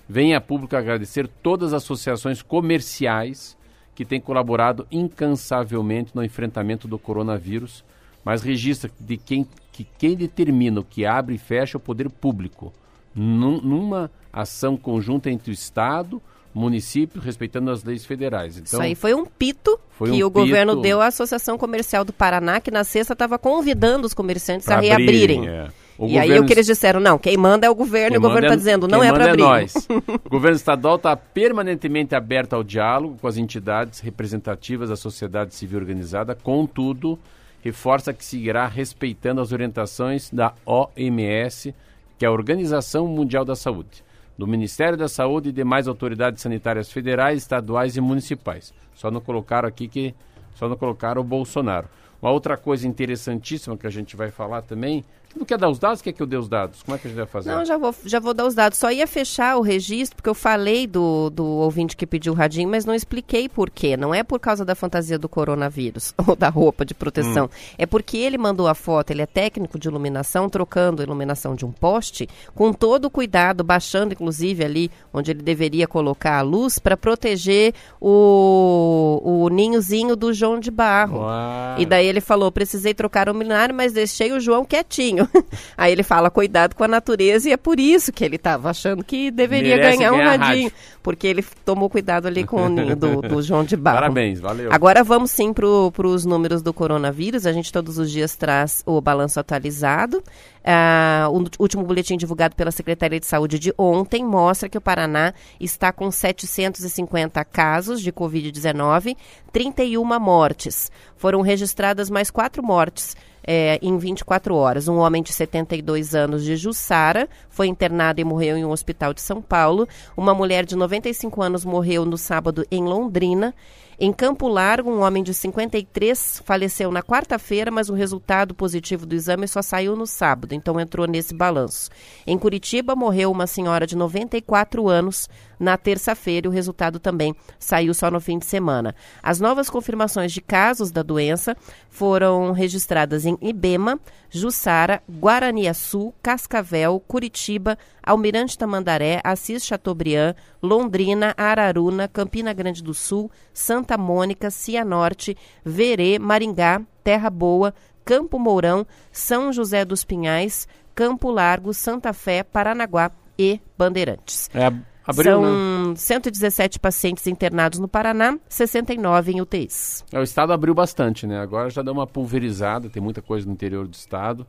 [0.08, 3.58] vem a público agradecer todas as associações comerciais
[3.94, 7.84] que têm colaborado incansavelmente no enfrentamento do coronavírus,
[8.24, 12.10] mas registra de quem, que quem determina o que abre e fecha é o poder
[12.10, 12.72] público
[13.14, 16.22] num, numa ação conjunta entre o Estado,
[16.54, 18.54] município, respeitando as leis federais.
[18.54, 20.46] Então, Isso aí foi um pito foi que um o pito...
[20.46, 24.80] governo deu à Associação Comercial do Paraná, que na sexta estava convidando os comerciantes a
[24.80, 25.46] reabrirem.
[25.46, 25.68] É.
[25.68, 26.22] e governo...
[26.22, 28.48] aí o que eles disseram, não, quem manda é o governo, quem e o governo
[28.48, 28.58] está é...
[28.58, 29.42] dizendo, não é para é abrir.
[29.42, 29.74] É nós.
[30.26, 35.80] o governo estadual está permanentemente aberto ao diálogo com as entidades representativas da sociedade civil
[35.80, 37.20] organizada, contudo,
[37.66, 41.74] reforça que seguirá respeitando as orientações da OMS
[42.18, 44.04] que é a Organização Mundial da Saúde,
[44.38, 48.74] do Ministério da Saúde e demais autoridades sanitárias federais, estaduais e municipais.
[48.94, 50.16] Só não colocaram aqui que
[50.54, 51.90] só não colocaram o Bolsonaro.
[52.22, 55.04] Uma outra coisa interessantíssima que a gente vai falar também
[55.36, 56.02] não quer dar os dados?
[56.02, 56.82] Quer que eu dê os dados?
[56.84, 57.50] Como é que a gente vai fazer?
[57.50, 58.78] Não, já vou, já vou dar os dados.
[58.78, 62.70] Só ia fechar o registro, porque eu falei do, do ouvinte que pediu o radinho,
[62.70, 63.98] mas não expliquei por quê.
[63.98, 67.46] Não é por causa da fantasia do coronavírus ou da roupa de proteção.
[67.46, 67.76] Hum.
[67.78, 71.66] É porque ele mandou a foto, ele é técnico de iluminação, trocando a iluminação de
[71.66, 76.80] um poste, com todo o cuidado, baixando inclusive ali onde ele deveria colocar a luz,
[76.80, 81.20] para proteger o, o ninhozinho do João de Barro.
[81.20, 81.80] Uau.
[81.80, 85.25] E daí ele falou: precisei trocar o luminário, mas deixei o João quietinho.
[85.78, 89.04] Aí ele fala, cuidado com a natureza, e é por isso que ele estava achando
[89.04, 90.72] que deveria Merece ganhar um radinho.
[91.02, 93.98] Porque ele tomou cuidado ali com o ninho do, do João de Barro.
[93.98, 94.72] Parabéns, valeu.
[94.72, 97.46] Agora vamos sim para os números do coronavírus.
[97.46, 100.24] A gente todos os dias traz o balanço atualizado.
[100.66, 105.32] Uh, o último boletim divulgado pela Secretaria de Saúde de ontem mostra que o Paraná
[105.60, 109.16] está com 750 casos de Covid-19,
[109.52, 110.92] 31 mortes.
[111.16, 114.88] Foram registradas mais quatro mortes é, em 24 horas.
[114.88, 119.22] Um homem de 72 anos de Jussara foi internado e morreu em um hospital de
[119.22, 119.88] São Paulo.
[120.18, 123.54] Uma mulher de 95 anos morreu no sábado em Londrina.
[123.98, 129.16] Em Campo Largo, um homem de 53 faleceu na quarta-feira, mas o resultado positivo do
[129.16, 131.90] exame só saiu no sábado, então entrou nesse balanço.
[132.28, 135.30] Em Curitiba, morreu uma senhora de 94 anos
[135.60, 138.96] na terça-feira o resultado também saiu só no fim de semana.
[139.22, 141.56] As novas confirmações de casos da doença
[141.90, 152.54] foram registradas em Ibema, Jussara, Guaraniaçu, Cascavel, Curitiba, Almirante Tamandaré, Assis Chateaubriand, Londrina, Araruna, Campina
[152.54, 160.04] Grande do Sul, Santa Mônica, Cianorte, Verê, Maringá, Terra Boa, Campo Mourão, São José dos
[160.04, 164.50] Pinhais, Campo Largo, Santa Fé, Paranaguá e Bandeirantes.
[164.54, 164.72] É,
[165.06, 165.96] abriu, São né?
[165.96, 170.04] 117 pacientes internados no Paraná, 69 em UTIs.
[170.12, 171.40] É, o estado abriu bastante, né?
[171.40, 174.46] Agora já deu uma pulverizada, tem muita coisa no interior do estado.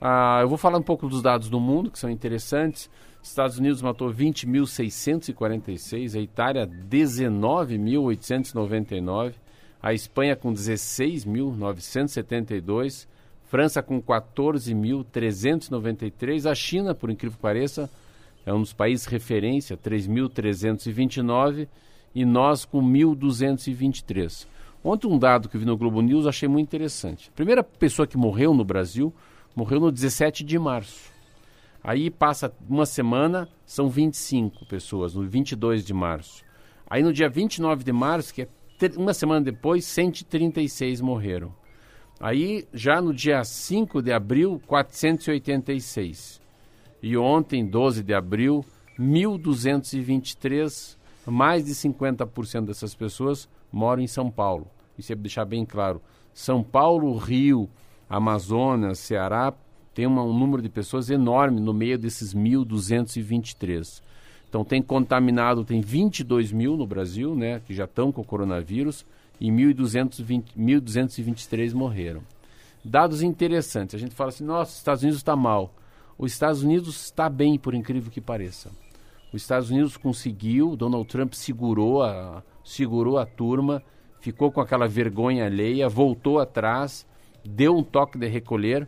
[0.00, 2.88] Ah, eu vou falar um pouco dos dados do mundo, que são interessantes.
[3.22, 9.34] Estados Unidos matou 20.646, a Itália 19.899,
[9.82, 13.06] a Espanha com 16.972,
[13.44, 17.90] França com 14.393, a China, por incrível que pareça,
[18.44, 21.68] é um dos países referência, 3.329
[22.14, 24.46] e nós com 1.223.
[24.82, 27.28] Ontem um dado que vi no Globo News achei muito interessante.
[27.28, 29.12] A primeira pessoa que morreu no Brasil
[29.54, 31.10] morreu no 17 de março.
[31.82, 36.44] Aí passa uma semana, são 25 pessoas, no 22 de março.
[36.88, 38.48] Aí no dia 29 de março, que é
[38.96, 41.54] uma semana depois, 136 morreram.
[42.18, 46.40] Aí já no dia 5 de abril, 486.
[47.02, 48.64] E ontem, 12 de abril,
[48.98, 54.66] 1.223, mais de 50% dessas pessoas moram em São Paulo.
[54.98, 56.00] Isso é deixar bem claro.
[56.34, 57.68] São Paulo, Rio,
[58.08, 59.54] Amazonas, Ceará,
[59.94, 64.02] tem uma, um número de pessoas enorme no meio desses 1.223.
[64.48, 69.06] Então tem contaminado, tem 22 mil no Brasil, né, que já estão com o coronavírus,
[69.40, 72.20] e 1.223 morreram.
[72.84, 73.94] Dados interessantes.
[73.94, 75.72] A gente fala assim, nossa, os Estados Unidos está mal.
[76.20, 78.70] Os Estados Unidos está bem, por incrível que pareça.
[79.32, 83.82] Os Estados Unidos conseguiu, Donald Trump segurou a, segurou a turma,
[84.20, 87.06] ficou com aquela vergonha alheia, voltou atrás,
[87.42, 88.86] deu um toque de recolher.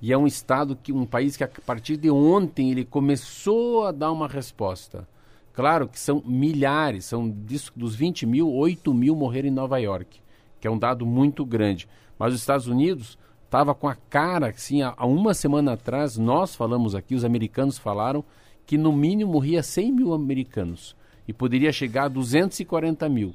[0.00, 3.92] E é um estado que um país que a partir de ontem ele começou a
[3.92, 5.06] dar uma resposta.
[5.52, 10.18] Claro que são milhares, são dos 20 mil, 8 mil morreram em Nova York,
[10.62, 11.86] que é um dado muito grande.
[12.18, 16.94] Mas os Estados Unidos estava com a cara, assim, há, uma semana atrás, nós falamos
[16.94, 18.24] aqui, os americanos falaram,
[18.66, 23.34] que no mínimo morria 100 mil americanos e poderia chegar a 240 mil.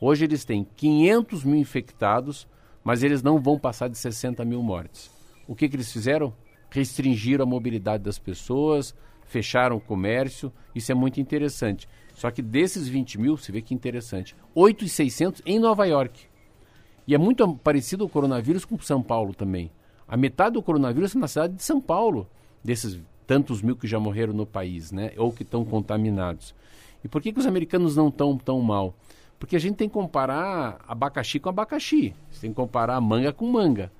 [0.00, 2.46] Hoje eles têm 500 mil infectados,
[2.82, 5.10] mas eles não vão passar de 60 mil mortes.
[5.46, 6.34] O que, que eles fizeram?
[6.68, 11.88] Restringiram a mobilidade das pessoas, fecharam o comércio, isso é muito interessante.
[12.14, 16.33] Só que desses 20 mil, você vê que interessante, 8,600 em Nova York.
[17.06, 19.70] E é muito parecido o coronavírus com São Paulo também.
[20.08, 22.28] A metade do coronavírus é na cidade de São Paulo,
[22.62, 25.12] desses tantos mil que já morreram no país, né?
[25.16, 26.54] Ou que estão contaminados.
[27.02, 28.94] E por que, que os americanos não estão tão mal?
[29.38, 32.14] Porque a gente tem que comparar abacaxi com abacaxi.
[32.30, 33.92] Você tem que comparar manga com manga.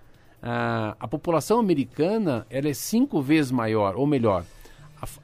[0.43, 4.45] Ah, a população americana ela é cinco vezes maior, ou melhor,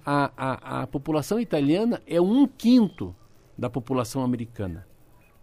[0.05, 3.15] a, a, a população italiana é um quinto
[3.57, 4.87] da população americana.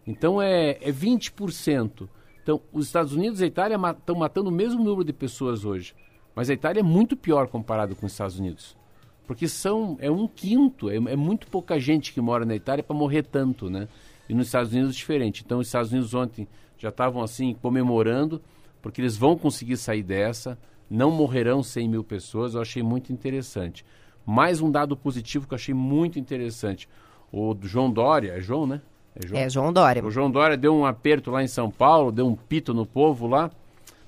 [0.06, 2.08] Então é, é 20%.
[2.48, 5.94] Então, os Estados Unidos e a Itália estão matando o mesmo número de pessoas hoje.
[6.34, 8.78] Mas a Itália é muito pior comparado com os Estados Unidos.
[9.26, 12.96] Porque são, é um quinto, é, é muito pouca gente que mora na Itália para
[12.96, 13.90] morrer tanto, né?
[14.30, 15.44] E nos Estados Unidos é diferente.
[15.46, 18.42] Então, os Estados Unidos ontem já estavam assim comemorando,
[18.82, 20.58] porque eles vão conseguir sair dessa,
[20.90, 22.56] não morrerão 100 mil pessoas.
[22.56, 23.84] Eu achei muito interessante.
[24.26, 26.88] Mais um dado positivo que eu achei muito interessante.
[27.30, 28.82] O João Dória, é João, né?
[29.20, 30.06] É João, é João Dória.
[30.06, 33.28] O João Dória deu um aperto lá em São Paulo, deu um pito no povo
[33.28, 33.50] lá.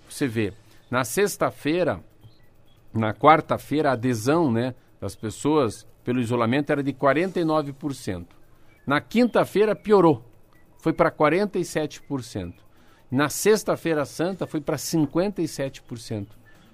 [0.08, 0.54] Você vê,
[0.89, 2.00] na sexta-feira,
[2.93, 8.26] na quarta-feira, a adesão né, das pessoas pelo isolamento era de 49%.
[8.86, 10.24] Na quinta-feira piorou,
[10.78, 12.54] foi para 47%.
[13.12, 16.28] Na sexta-feira santa foi para 57%.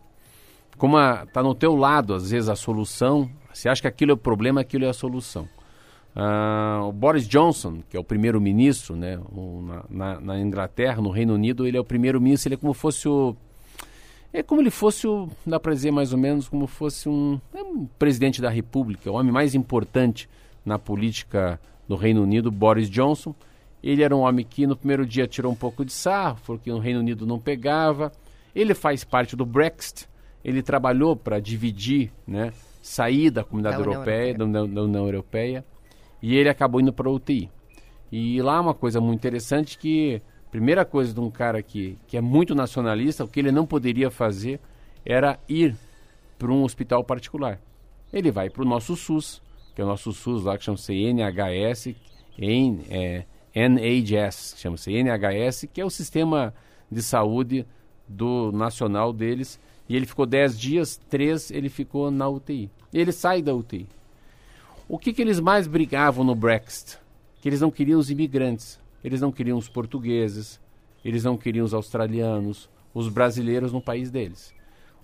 [0.78, 3.30] como a, tá no teu lado às vezes a solução.
[3.52, 5.46] Você acha que aquilo é o problema, aquilo é a solução.
[6.14, 9.18] Ah, o Boris Johnson, que é o primeiro-ministro, né,
[9.88, 12.48] na, na, Inglaterra, no Reino Unido, ele é o primeiro-ministro.
[12.48, 13.36] Ele é como fosse o
[14.34, 17.62] é como ele fosse o, dá para dizer mais ou menos como fosse um, é
[17.62, 20.26] um presidente da República, o homem mais importante
[20.64, 23.34] na política no Reino Unido, Boris Johnson.
[23.82, 26.78] Ele era um homem que no primeiro dia tirou um pouco de sarro, porque no
[26.78, 28.12] Reino Unido não pegava.
[28.54, 30.08] Ele faz parte do Brexit,
[30.44, 32.52] ele trabalhou para dividir né,
[32.82, 34.38] sair da comunidade Da União europeia, Europeia.
[34.38, 35.64] da União, da União Europeia,
[36.20, 37.50] e ele acabou indo para UTI.
[38.10, 40.20] E lá uma coisa muito interessante que
[40.50, 44.10] primeira coisa de um cara que, que é muito nacionalista, o que ele não poderia
[44.10, 44.60] fazer
[45.04, 45.74] era ir
[46.38, 47.58] para um hospital particular.
[48.12, 49.40] Ele vai para o nosso SUS,
[49.74, 51.94] que é o nosso SUS lá que chama-se NHS,
[52.38, 56.54] N, é, NHS, chama-se NHS, que é o sistema
[56.90, 57.66] de saúde
[58.06, 59.58] do nacional deles.
[59.88, 62.70] E ele ficou 10 dias, 3 ele ficou na UTI.
[62.92, 63.86] Ele sai da UTI.
[64.88, 66.98] O que, que eles mais brigavam no Brexit?
[67.40, 70.60] Que eles não queriam os imigrantes, eles não queriam os portugueses,
[71.04, 74.54] eles não queriam os australianos, os brasileiros no país deles.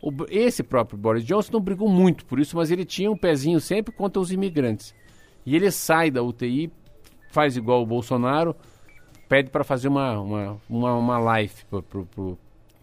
[0.01, 3.61] O esse próprio Boris Johnson não brigou muito por isso, mas ele tinha um pezinho
[3.61, 4.95] sempre contra os imigrantes.
[5.45, 6.71] E ele sai da UTI,
[7.31, 8.55] faz igual o Bolsonaro,
[9.29, 11.65] pede para fazer uma, uma, uma, uma live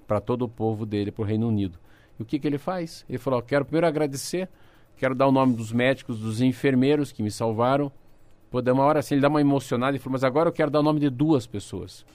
[0.07, 1.79] para todo o povo dele, para o Reino Unido.
[2.19, 3.05] E o que, que ele faz?
[3.09, 4.49] Ele falou: "Ó, quero primeiro agradecer,
[4.97, 7.91] quero dar o nome dos médicos, dos enfermeiros que me salvaram.
[8.51, 10.71] Pô, deu uma hora assim, ele dá uma emocionada e falou: Mas agora eu quero
[10.71, 12.05] dar o nome de duas pessoas.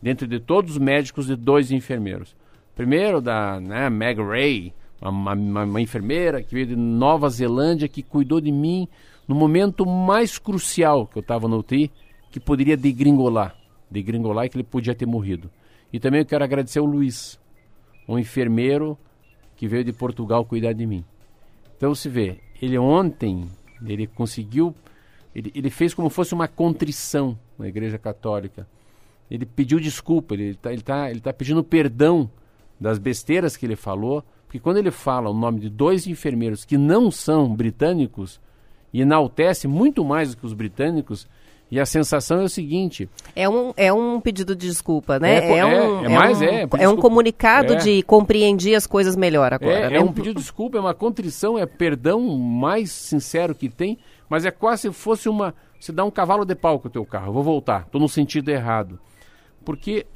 [0.00, 2.36] Dentro de todos os médicos, de dois enfermeiros.
[2.78, 4.72] Primeiro da né, Meg Ray,
[5.02, 8.86] uma, uma- uma enfermeira que veio de Nova Zelândia, que cuidou de mim
[9.26, 11.90] no momento mais crucial que eu estava no UTI,
[12.30, 13.56] que poderia degringolar.
[13.90, 15.50] Degringolar e que ele podia ter morrido.
[15.92, 17.36] E também eu quero agradecer o Luiz,
[18.08, 18.96] um enfermeiro
[19.56, 21.04] que veio de Portugal cuidar de mim.
[21.76, 23.48] Então se vê, ele ontem,
[23.84, 24.72] ele conseguiu,
[25.34, 28.68] ele, ele fez como fosse uma contrição na Igreja Católica.
[29.28, 32.30] Ele pediu desculpa, ele está ele tá, ele tá pedindo perdão
[32.80, 36.78] das besteiras que ele falou, porque quando ele fala o nome de dois enfermeiros que
[36.78, 38.40] não são britânicos,
[38.92, 41.28] e enaltece muito mais do que os britânicos,
[41.70, 43.06] e a sensação é o seguinte,
[43.36, 45.36] É um, é um pedido de desculpa, né?
[45.38, 47.76] É, é, um, é mais, um, é, pedido de é um comunicado É.
[47.76, 49.96] de compreender as coisas melhor agora, É, né?
[49.98, 53.98] é um pedido de desculpa, é uma contrição, é perdão mais sincero que tem,
[54.30, 55.54] mas é quase se fosse uma.
[55.78, 58.48] Você dá um cavalo de pau com o teu carro, vou voltar, estou no sentido
[58.48, 58.98] errado.
[59.62, 60.06] Porque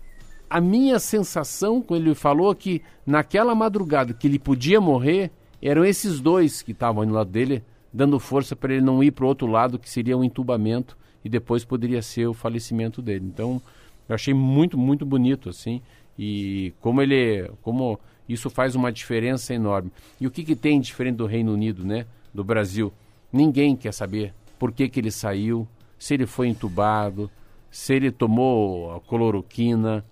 [0.52, 5.30] a minha sensação, quando ele falou que naquela madrugada que ele podia morrer,
[5.62, 9.24] eram esses dois que estavam no lado dele, dando força para ele não ir para
[9.24, 10.94] o outro lado, que seria um entubamento,
[11.24, 13.24] e depois poderia ser o falecimento dele.
[13.24, 13.62] Então,
[14.06, 15.80] eu achei muito, muito bonito, assim,
[16.18, 17.98] e como ele, como
[18.28, 19.90] isso faz uma diferença enorme.
[20.20, 22.92] E o que, que tem diferente do Reino Unido, né, do Brasil?
[23.32, 25.66] Ninguém quer saber por que, que ele saiu,
[25.98, 27.30] se ele foi entubado,
[27.70, 30.04] se ele tomou a cloroquina,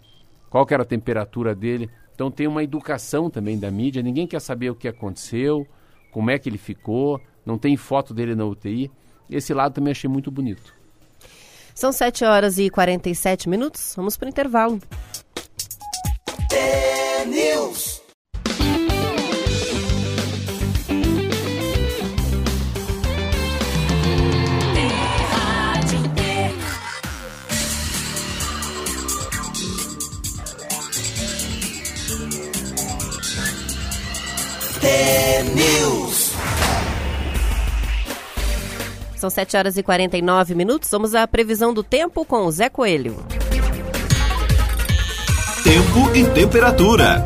[0.51, 1.89] qual que era a temperatura dele.
[2.15, 5.67] Então tem uma educação também da mídia, ninguém quer saber o que aconteceu,
[6.11, 8.91] como é que ele ficou, não tem foto dele na UTI.
[9.31, 10.75] Esse lado também achei muito bonito.
[11.75, 13.95] São 7 horas e 47 minutos.
[13.97, 14.79] Vamos para o intervalo.
[17.27, 18.00] News.
[35.55, 36.33] News.
[39.17, 40.91] São 7 horas e 49 minutos.
[40.91, 43.17] Vamos à previsão do tempo com o Zé Coelho.
[45.63, 47.25] Tempo e temperatura.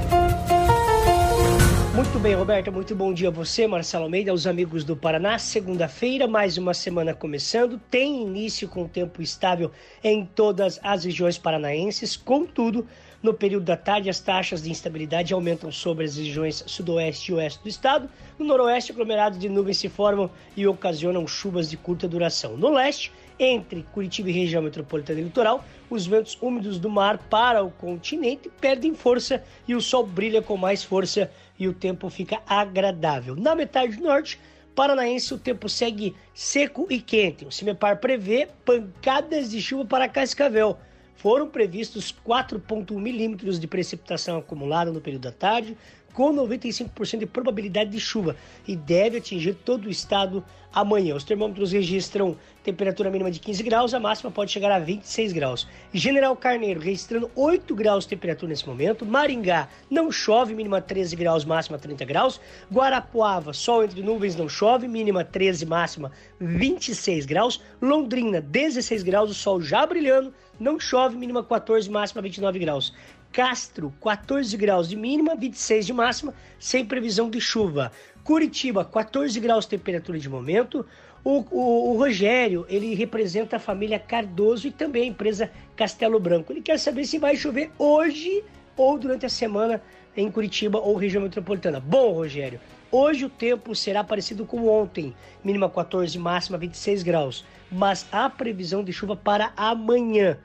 [1.95, 5.39] Muito bem, Roberta, muito bom dia a você, Marcelo Almeida, aos amigos do Paraná.
[5.39, 7.81] Segunda-feira, mais uma semana começando.
[7.89, 9.71] Tem início com tempo estável
[10.03, 12.17] em todas as regiões paranaenses.
[12.17, 12.85] Contudo,
[13.25, 17.63] no período da tarde, as taxas de instabilidade aumentam sobre as regiões sudoeste e oeste
[17.63, 18.07] do estado.
[18.39, 22.55] No noroeste, aglomerados de nuvens se formam e ocasionam chuvas de curta duração.
[22.59, 27.65] No leste, entre Curitiba e região metropolitana e litoral, os ventos úmidos do mar para
[27.65, 32.43] o continente perdem força e o sol brilha com mais força e o tempo fica
[32.47, 33.35] agradável.
[33.35, 34.39] Na metade norte,
[34.75, 37.47] paranaense, o tempo segue seco e quente.
[37.47, 40.77] O CIMEPAR prevê pancadas de chuva para Cascavel.
[41.17, 45.77] Foram previstos 4,1 milímetros de precipitação acumulada no período da tarde,
[46.15, 48.37] com 95% de probabilidade de chuva
[48.67, 51.15] e deve atingir todo o estado amanhã.
[51.15, 55.69] Os termômetros registram temperatura mínima de 15 graus, a máxima pode chegar a 26 graus.
[55.93, 59.05] General Carneiro registrando 8 graus de temperatura nesse momento.
[59.05, 62.41] Maringá não chove, mínima 13 graus, máxima 30 graus.
[62.73, 67.61] Guarapuava, sol entre nuvens, não chove, mínima 13, máxima 26 graus.
[67.83, 72.93] Londrina, 16 graus, o sol já brilhando, não chove, mínima 14, máxima 29 graus.
[73.33, 77.91] Castro, 14 graus de mínima, 26 de máxima, sem previsão de chuva.
[78.23, 80.87] Curitiba, 14 graus de temperatura de momento.
[81.25, 86.53] O, o, o, Rogério, ele representa a família Cardoso e também a empresa Castelo Branco.
[86.53, 88.45] Ele quer saber se vai chover hoje
[88.77, 89.83] ou durante a semana
[90.17, 91.81] em Curitiba ou região metropolitana.
[91.81, 98.07] Bom, Rogério, Hoje o tempo será parecido com ontem, mínima 14, máxima 26 graus, mas
[98.13, 100.39] há previsão de chuva para amanhã,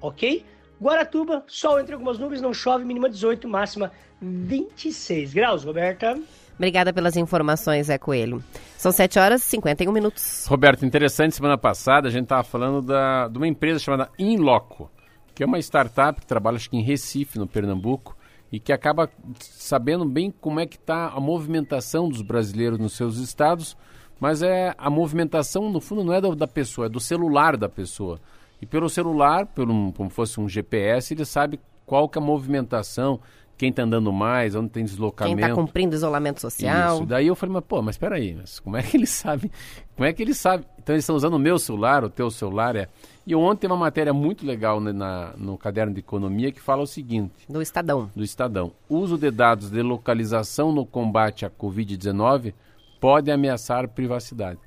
[0.00, 0.44] ok?
[0.80, 3.90] Guaratuba, sol entre algumas nuvens, não chove, mínima 18, máxima
[4.20, 5.64] 26 graus.
[5.64, 6.18] Roberta?
[6.56, 8.42] Obrigada pelas informações, Zé Coelho.
[8.76, 10.46] São 7 horas e 51 minutos.
[10.46, 14.90] Roberto, interessante, semana passada a gente estava falando da, de uma empresa chamada Inloco,
[15.34, 18.16] que é uma startup que trabalha acho que em Recife, no Pernambuco,
[18.52, 23.18] e que acaba sabendo bem como é que está a movimentação dos brasileiros nos seus
[23.18, 23.76] estados,
[24.20, 27.68] mas é a movimentação, no fundo, não é da, da pessoa, é do celular da
[27.68, 28.20] pessoa.
[28.62, 33.20] E pelo celular, pelo, como fosse um GPS, ele sabe qual que é a movimentação,
[33.56, 35.36] quem está andando mais, onde tem deslocamento.
[35.36, 36.96] Quem está cumprindo isolamento social.
[36.96, 37.06] Isso.
[37.06, 39.50] Daí eu falei, mas pô, mas espera aí, mas como é que ele sabe?
[39.94, 40.64] Como é que ele sabe?
[40.84, 42.88] Então eles estão usando o meu celular, o teu celular, é.
[43.26, 46.82] E ontem tem uma matéria muito legal né, na, no caderno de economia que fala
[46.82, 48.10] o seguinte: do Estadão.
[48.14, 48.70] Do Estadão.
[48.86, 52.52] Uso de dados de localização no combate à Covid-19
[53.00, 54.60] pode ameaçar privacidade.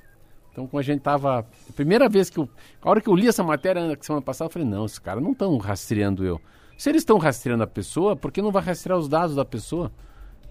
[0.52, 1.46] Então, como a gente estava.
[1.76, 2.50] Primeira vez que eu.
[2.82, 5.34] A hora que eu li essa matéria semana passada, eu falei: não, esses caras não
[5.34, 6.42] estão rastreando eu.
[6.76, 9.92] Se eles estão rastreando a pessoa, por que não vai rastrear os dados da pessoa?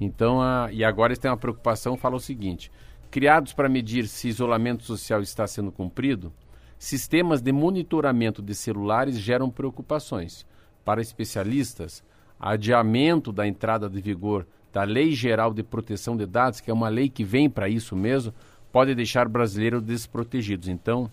[0.00, 2.70] Então, a, e agora eles têm uma preocupação, fala o seguinte:
[3.10, 6.32] criados para medir se isolamento social está sendo cumprido,
[6.78, 10.46] sistemas de monitoramento de celulares geram preocupações.
[10.84, 12.02] Para especialistas,
[12.38, 16.88] adiamento da entrada de vigor da Lei Geral de Proteção de Dados, que é uma
[16.88, 18.32] lei que vem para isso mesmo,
[18.70, 20.68] pode deixar brasileiros desprotegidos.
[20.68, 21.10] Então,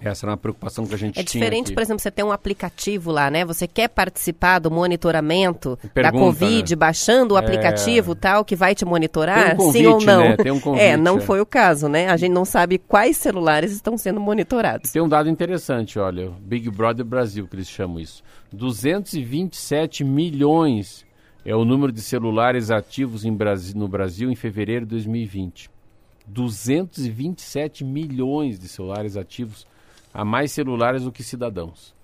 [0.00, 1.42] essa era uma preocupação que a gente é tinha.
[1.42, 1.74] É diferente, aqui.
[1.74, 3.44] por exemplo, você tem um aplicativo lá, né?
[3.44, 6.76] Você quer participar do monitoramento Pergunta, da Covid, né?
[6.76, 8.14] baixando o aplicativo é...
[8.14, 10.20] tal, que vai te monitorar, um convite, sim ou não?
[10.20, 10.36] Né?
[10.36, 11.20] Tem um convite, é, não é.
[11.20, 12.08] foi o caso, né?
[12.08, 14.90] A gente não sabe quais celulares estão sendo monitorados.
[14.90, 18.22] Tem um dado interessante, olha, Big Brother Brasil, que eles chamam isso.
[18.52, 21.06] 227 milhões
[21.44, 23.24] é o número de celulares ativos
[23.74, 25.70] no Brasil em fevereiro de 2020.
[26.26, 29.66] 227 milhões de celulares ativos
[30.16, 31.94] há mais celulares do que cidadãos.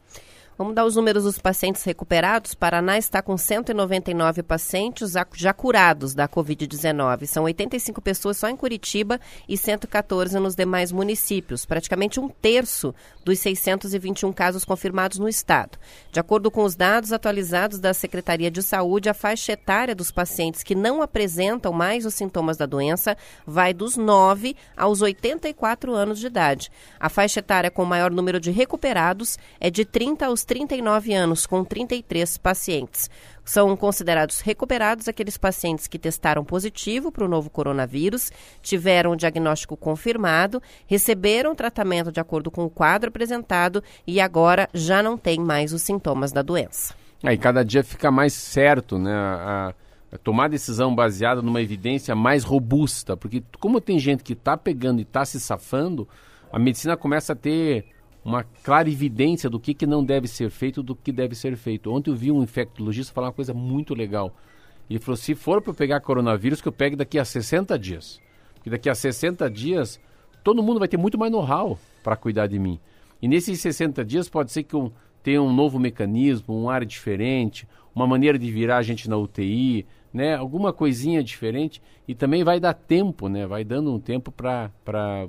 [0.63, 2.55] Vamos dar os números dos pacientes recuperados.
[2.55, 7.27] Paraná está com 199 pacientes já curados da Covid-19.
[7.27, 12.95] São 85 pessoas só em Curitiba e 114 nos demais municípios, praticamente um terço
[13.25, 15.77] dos 621 casos confirmados no estado.
[16.13, 20.63] De acordo com os dados atualizados da Secretaria de Saúde, a faixa etária dos pacientes
[20.63, 26.29] que não apresentam mais os sintomas da doença vai dos 9 aos 84 anos de
[26.29, 26.71] idade.
[27.01, 31.65] A faixa etária com maior número de recuperados é de 30 aos 39 anos, com
[31.65, 33.09] 33 pacientes.
[33.43, 38.31] São considerados recuperados aqueles pacientes que testaram positivo para o novo coronavírus,
[38.61, 45.03] tiveram o diagnóstico confirmado, receberam tratamento de acordo com o quadro apresentado e agora já
[45.03, 46.95] não tem mais os sintomas da doença.
[47.23, 49.11] Aí cada dia fica mais certo, né?
[49.11, 49.75] A,
[50.13, 54.99] a tomar decisão baseada numa evidência mais robusta, porque como tem gente que está pegando
[54.99, 56.07] e está se safando,
[56.53, 57.87] a medicina começa a ter
[58.25, 61.91] uma clara evidência do que, que não deve ser feito do que deve ser feito.
[61.91, 64.35] Ontem eu vi um infectologista falar uma coisa muito legal.
[64.89, 68.21] Ele falou: se for para pegar coronavírus, que eu pegue daqui a 60 dias.
[68.55, 70.01] Porque daqui a 60 dias,
[70.45, 72.79] todo mundo vai ter muito mais know-how para cuidar de mim.
[73.21, 74.93] E nesses 60 dias pode ser que eu
[75.23, 79.87] tenha um novo mecanismo, um ar diferente, uma maneira de virar a gente na UTI,
[80.13, 80.35] né?
[80.37, 81.83] Alguma coisinha diferente.
[82.07, 83.47] E também vai dar tempo, né?
[83.47, 84.71] Vai dando um tempo para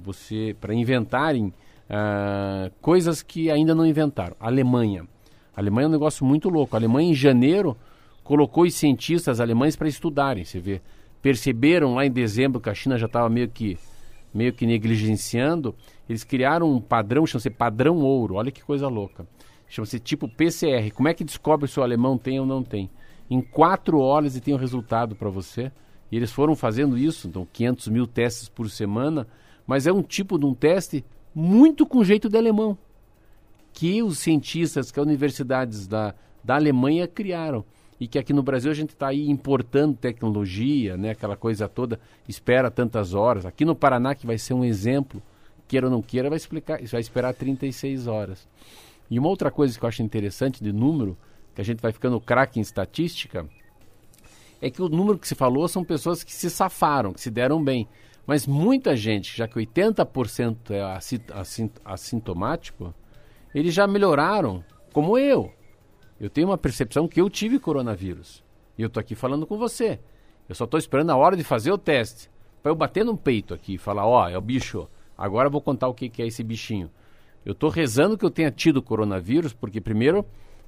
[0.03, 1.53] você, para inventarem
[1.93, 4.35] uh, coisas que ainda não inventaram.
[4.39, 5.07] A Alemanha.
[5.55, 6.75] A Alemanha é um negócio muito louco.
[6.75, 7.77] A Alemanha, em janeiro,
[8.23, 10.43] colocou os cientistas alemães para estudarem.
[10.43, 10.81] Você vê,
[11.21, 13.77] perceberam lá em dezembro que a China já estava meio que,
[14.33, 15.75] meio que negligenciando.
[16.09, 18.35] Eles criaram um padrão, chama-se padrão ouro.
[18.35, 19.27] Olha que coisa louca.
[19.67, 20.91] Chama-se tipo PCR.
[20.93, 22.89] Como é que descobre se o alemão tem ou não tem?
[23.29, 25.71] Em quatro horas e tem o um resultado para você.
[26.11, 29.27] E eles foram fazendo isso, então 500 mil testes por semana.
[29.65, 31.03] Mas é um tipo de um teste
[31.34, 32.77] muito com jeito de alemão,
[33.71, 36.13] que os cientistas, que as universidades da,
[36.43, 37.65] da Alemanha criaram.
[37.99, 41.99] E que aqui no Brasil a gente está aí importando tecnologia, né, aquela coisa toda,
[42.27, 43.45] espera tantas horas.
[43.45, 45.21] Aqui no Paraná, que vai ser um exemplo,
[45.67, 48.47] queira ou não queira, vai, explicar, vai esperar 36 horas.
[49.09, 51.17] E uma outra coisa que eu acho interessante de número,
[51.55, 53.47] que a gente vai ficando craque em estatística,
[54.61, 57.63] é que o número que se falou são pessoas que se safaram, que se deram
[57.63, 57.88] bem.
[58.26, 60.82] Mas muita gente, já que 80% é
[61.84, 62.93] assintomático,
[63.53, 64.63] eles já melhoraram,
[64.93, 65.51] como eu.
[66.19, 68.43] Eu tenho uma percepção que eu tive coronavírus.
[68.78, 69.99] E eu estou aqui falando com você.
[70.47, 72.30] Eu só estou esperando a hora de fazer o teste.
[72.61, 74.88] Para eu bater no peito aqui e falar, ó, oh, é o bicho.
[75.17, 76.89] Agora eu vou contar o que, que é esse bichinho.
[77.45, 80.26] Eu estou rezando que eu tenha tido coronavírus, porque primeiro,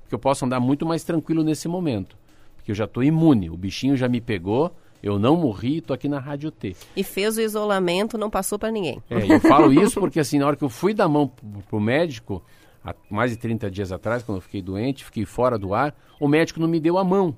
[0.10, 2.18] que eu posso andar muito mais tranquilo nesse momento.
[2.56, 3.50] Porque eu já estou imune.
[3.50, 4.76] O bichinho já me pegou,
[5.06, 6.76] Eu não morri, tô aqui na Rádio T.
[6.96, 9.04] E fez o isolamento, não passou para ninguém.
[9.08, 11.32] É, eu falo isso porque assim, na hora que eu fui dar mão
[11.70, 12.44] pro médico,
[12.84, 16.28] há mais de 30 dias atrás, quando eu fiquei doente, fiquei fora do ar, o
[16.28, 17.38] médico não me deu a mão.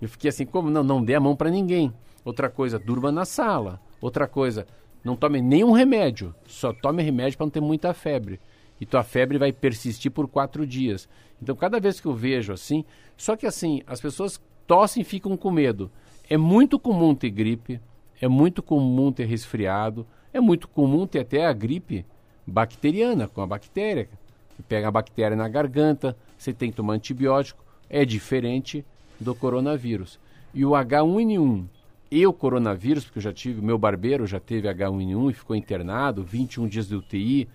[0.00, 1.92] Eu fiquei assim, como não, não dê a mão para ninguém.
[2.24, 3.80] Outra coisa, durma na sala.
[4.00, 4.64] Outra coisa,
[5.02, 6.32] não tome nenhum remédio.
[6.46, 8.38] Só tome remédio para não ter muita febre.
[8.80, 11.08] E tua febre vai persistir por quatro dias.
[11.42, 12.84] Então, cada vez que eu vejo assim,
[13.16, 15.90] só que assim, as pessoas tossem e ficam com medo.
[16.30, 17.80] É muito comum ter gripe,
[18.20, 22.04] é muito comum ter resfriado, é muito comum ter até a gripe
[22.46, 24.08] bacteriana, com a bactéria.
[24.54, 27.64] Você pega a bactéria na garganta, você tem que tomar antibiótico.
[27.88, 28.84] É diferente
[29.18, 30.18] do coronavírus.
[30.52, 31.64] E o H1N1
[32.10, 36.22] e o coronavírus, porque eu já tive, meu barbeiro já teve H1N1 e ficou internado,
[36.22, 37.48] 21 dias de UTI.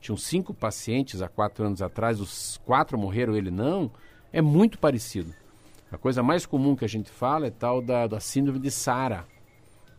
[0.00, 3.90] Tinham cinco pacientes há quatro anos atrás, os quatro morreram, ele não.
[4.32, 5.32] É muito parecido.
[5.90, 9.26] A coisa mais comum que a gente fala é tal da, da síndrome de Sara.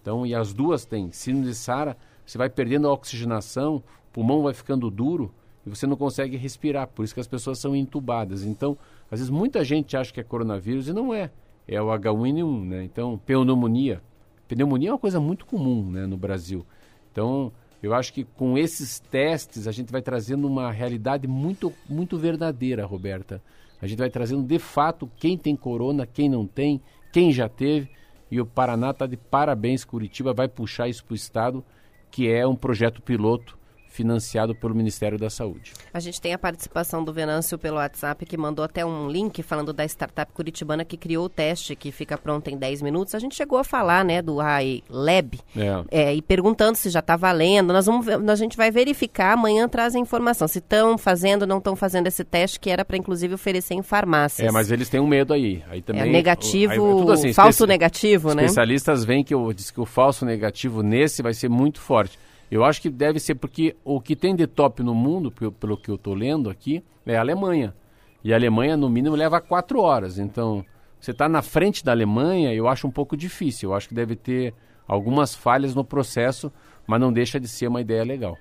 [0.01, 1.11] Então, e as duas têm.
[1.11, 3.83] Síndrome de Sara, você vai perdendo a oxigenação, o
[4.13, 5.33] pulmão vai ficando duro
[5.65, 6.87] e você não consegue respirar.
[6.87, 8.43] Por isso que as pessoas são entubadas.
[8.43, 8.77] Então,
[9.11, 11.29] às vezes muita gente acha que é coronavírus e não é.
[11.67, 12.83] É o H1N1, né?
[12.83, 14.01] Então, pneumonia.
[14.47, 16.65] Pneumonia é uma coisa muito comum né, no Brasil.
[17.11, 17.51] Então,
[17.83, 22.85] eu acho que com esses testes a gente vai trazendo uma realidade muito, muito verdadeira,
[22.85, 23.41] Roberta.
[23.81, 27.89] A gente vai trazendo de fato quem tem corona, quem não tem, quem já teve.
[28.29, 31.63] E o Paraná está de parabéns, Curitiba vai puxar isso para o Estado,
[32.09, 33.57] que é um projeto piloto
[33.91, 35.73] financiado pelo Ministério da Saúde.
[35.93, 39.73] A gente tem a participação do Venâncio pelo WhatsApp, que mandou até um link falando
[39.73, 43.13] da startup curitibana que criou o teste, que fica pronto em 10 minutos.
[43.13, 45.83] A gente chegou a falar, né, do AI Lab, é.
[45.91, 47.73] É, e perguntando se já está valendo.
[47.73, 51.57] Nós vamos, a gente vai verificar, amanhã traz a informação, se estão fazendo ou não
[51.57, 54.47] estão fazendo esse teste, que era para inclusive oferecer em farmácias.
[54.47, 55.61] É, mas eles têm um medo aí.
[55.69, 58.45] Aí também, é negativo, aí, assim, falso negativo, né?
[58.45, 62.17] Especialistas veem que, o, diz que o falso negativo nesse vai ser muito forte.
[62.51, 65.89] Eu acho que deve ser porque o que tem de top no mundo, pelo que
[65.89, 67.73] eu estou lendo aqui, é a Alemanha.
[68.21, 70.19] E a Alemanha, no mínimo, leva quatro horas.
[70.19, 70.65] Então,
[70.99, 73.69] você está na frente da Alemanha, eu acho um pouco difícil.
[73.69, 74.53] Eu acho que deve ter
[74.85, 76.51] algumas falhas no processo,
[76.85, 78.37] mas não deixa de ser uma ideia legal.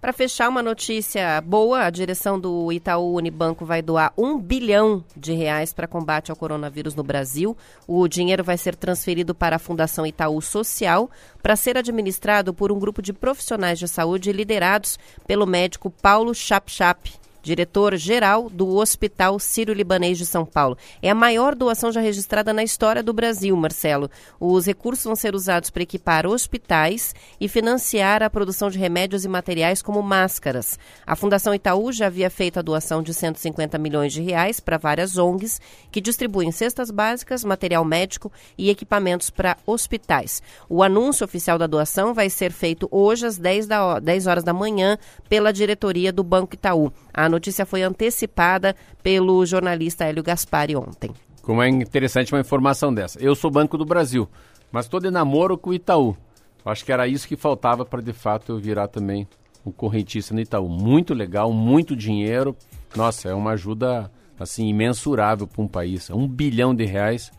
[0.00, 5.32] Para fechar, uma notícia boa: a direção do Itaú Unibanco vai doar um bilhão de
[5.32, 7.56] reais para combate ao coronavírus no Brasil.
[7.84, 11.10] O dinheiro vai ser transferido para a Fundação Itaú Social
[11.42, 17.10] para ser administrado por um grupo de profissionais de saúde liderados pelo médico Paulo Chapchap
[17.48, 20.76] diretor-geral do Hospital Sírio-Libanês de São Paulo.
[21.00, 24.10] É a maior doação já registrada na história do Brasil, Marcelo.
[24.38, 29.28] Os recursos vão ser usados para equipar hospitais e financiar a produção de remédios e
[29.28, 30.78] materiais como máscaras.
[31.06, 35.16] A Fundação Itaú já havia feito a doação de 150 milhões de reais para várias
[35.16, 35.58] ONGs
[35.90, 40.42] que distribuem cestas básicas, material médico e equipamentos para hospitais.
[40.68, 44.52] O anúncio oficial da doação vai ser feito hoje às 10, da, 10 horas da
[44.52, 44.98] manhã
[45.30, 46.92] pela diretoria do Banco Itaú.
[47.14, 51.10] A notícia foi antecipada pelo jornalista Hélio Gaspari ontem.
[51.42, 53.18] Como é interessante uma informação dessa.
[53.22, 54.28] Eu sou Banco do Brasil,
[54.70, 56.16] mas estou de namoro com o Itaú.
[56.64, 59.26] Acho que era isso que faltava para de fato eu virar também
[59.64, 60.68] um correntista no Itaú.
[60.68, 62.54] Muito legal, muito dinheiro.
[62.94, 66.10] Nossa, é uma ajuda assim imensurável para um país.
[66.10, 67.30] Um bilhão de reais.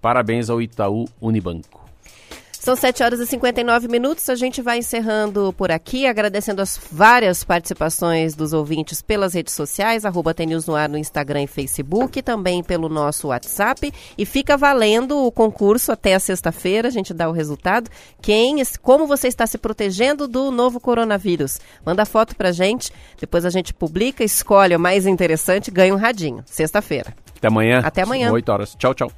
[0.00, 1.81] Parabéns ao Itaú Unibanco.
[2.62, 4.28] São 7 horas e 59 minutos.
[4.28, 10.04] A gente vai encerrando por aqui, agradecendo as várias participações dos ouvintes pelas redes sociais,
[10.04, 10.32] arroba
[10.64, 13.92] no ar no Instagram e Facebook, também pelo nosso WhatsApp.
[14.16, 17.90] E fica valendo o concurso até a sexta-feira, a gente dá o resultado.
[18.20, 21.58] Quem, como você está se protegendo do novo coronavírus?
[21.84, 26.44] Manda foto pra gente, depois a gente publica, escolhe o mais interessante, ganha um radinho.
[26.46, 27.12] Sexta-feira.
[27.36, 27.80] Até amanhã.
[27.84, 28.30] Até amanhã.
[28.30, 28.76] 8 horas.
[28.76, 29.10] Tchau, tchau.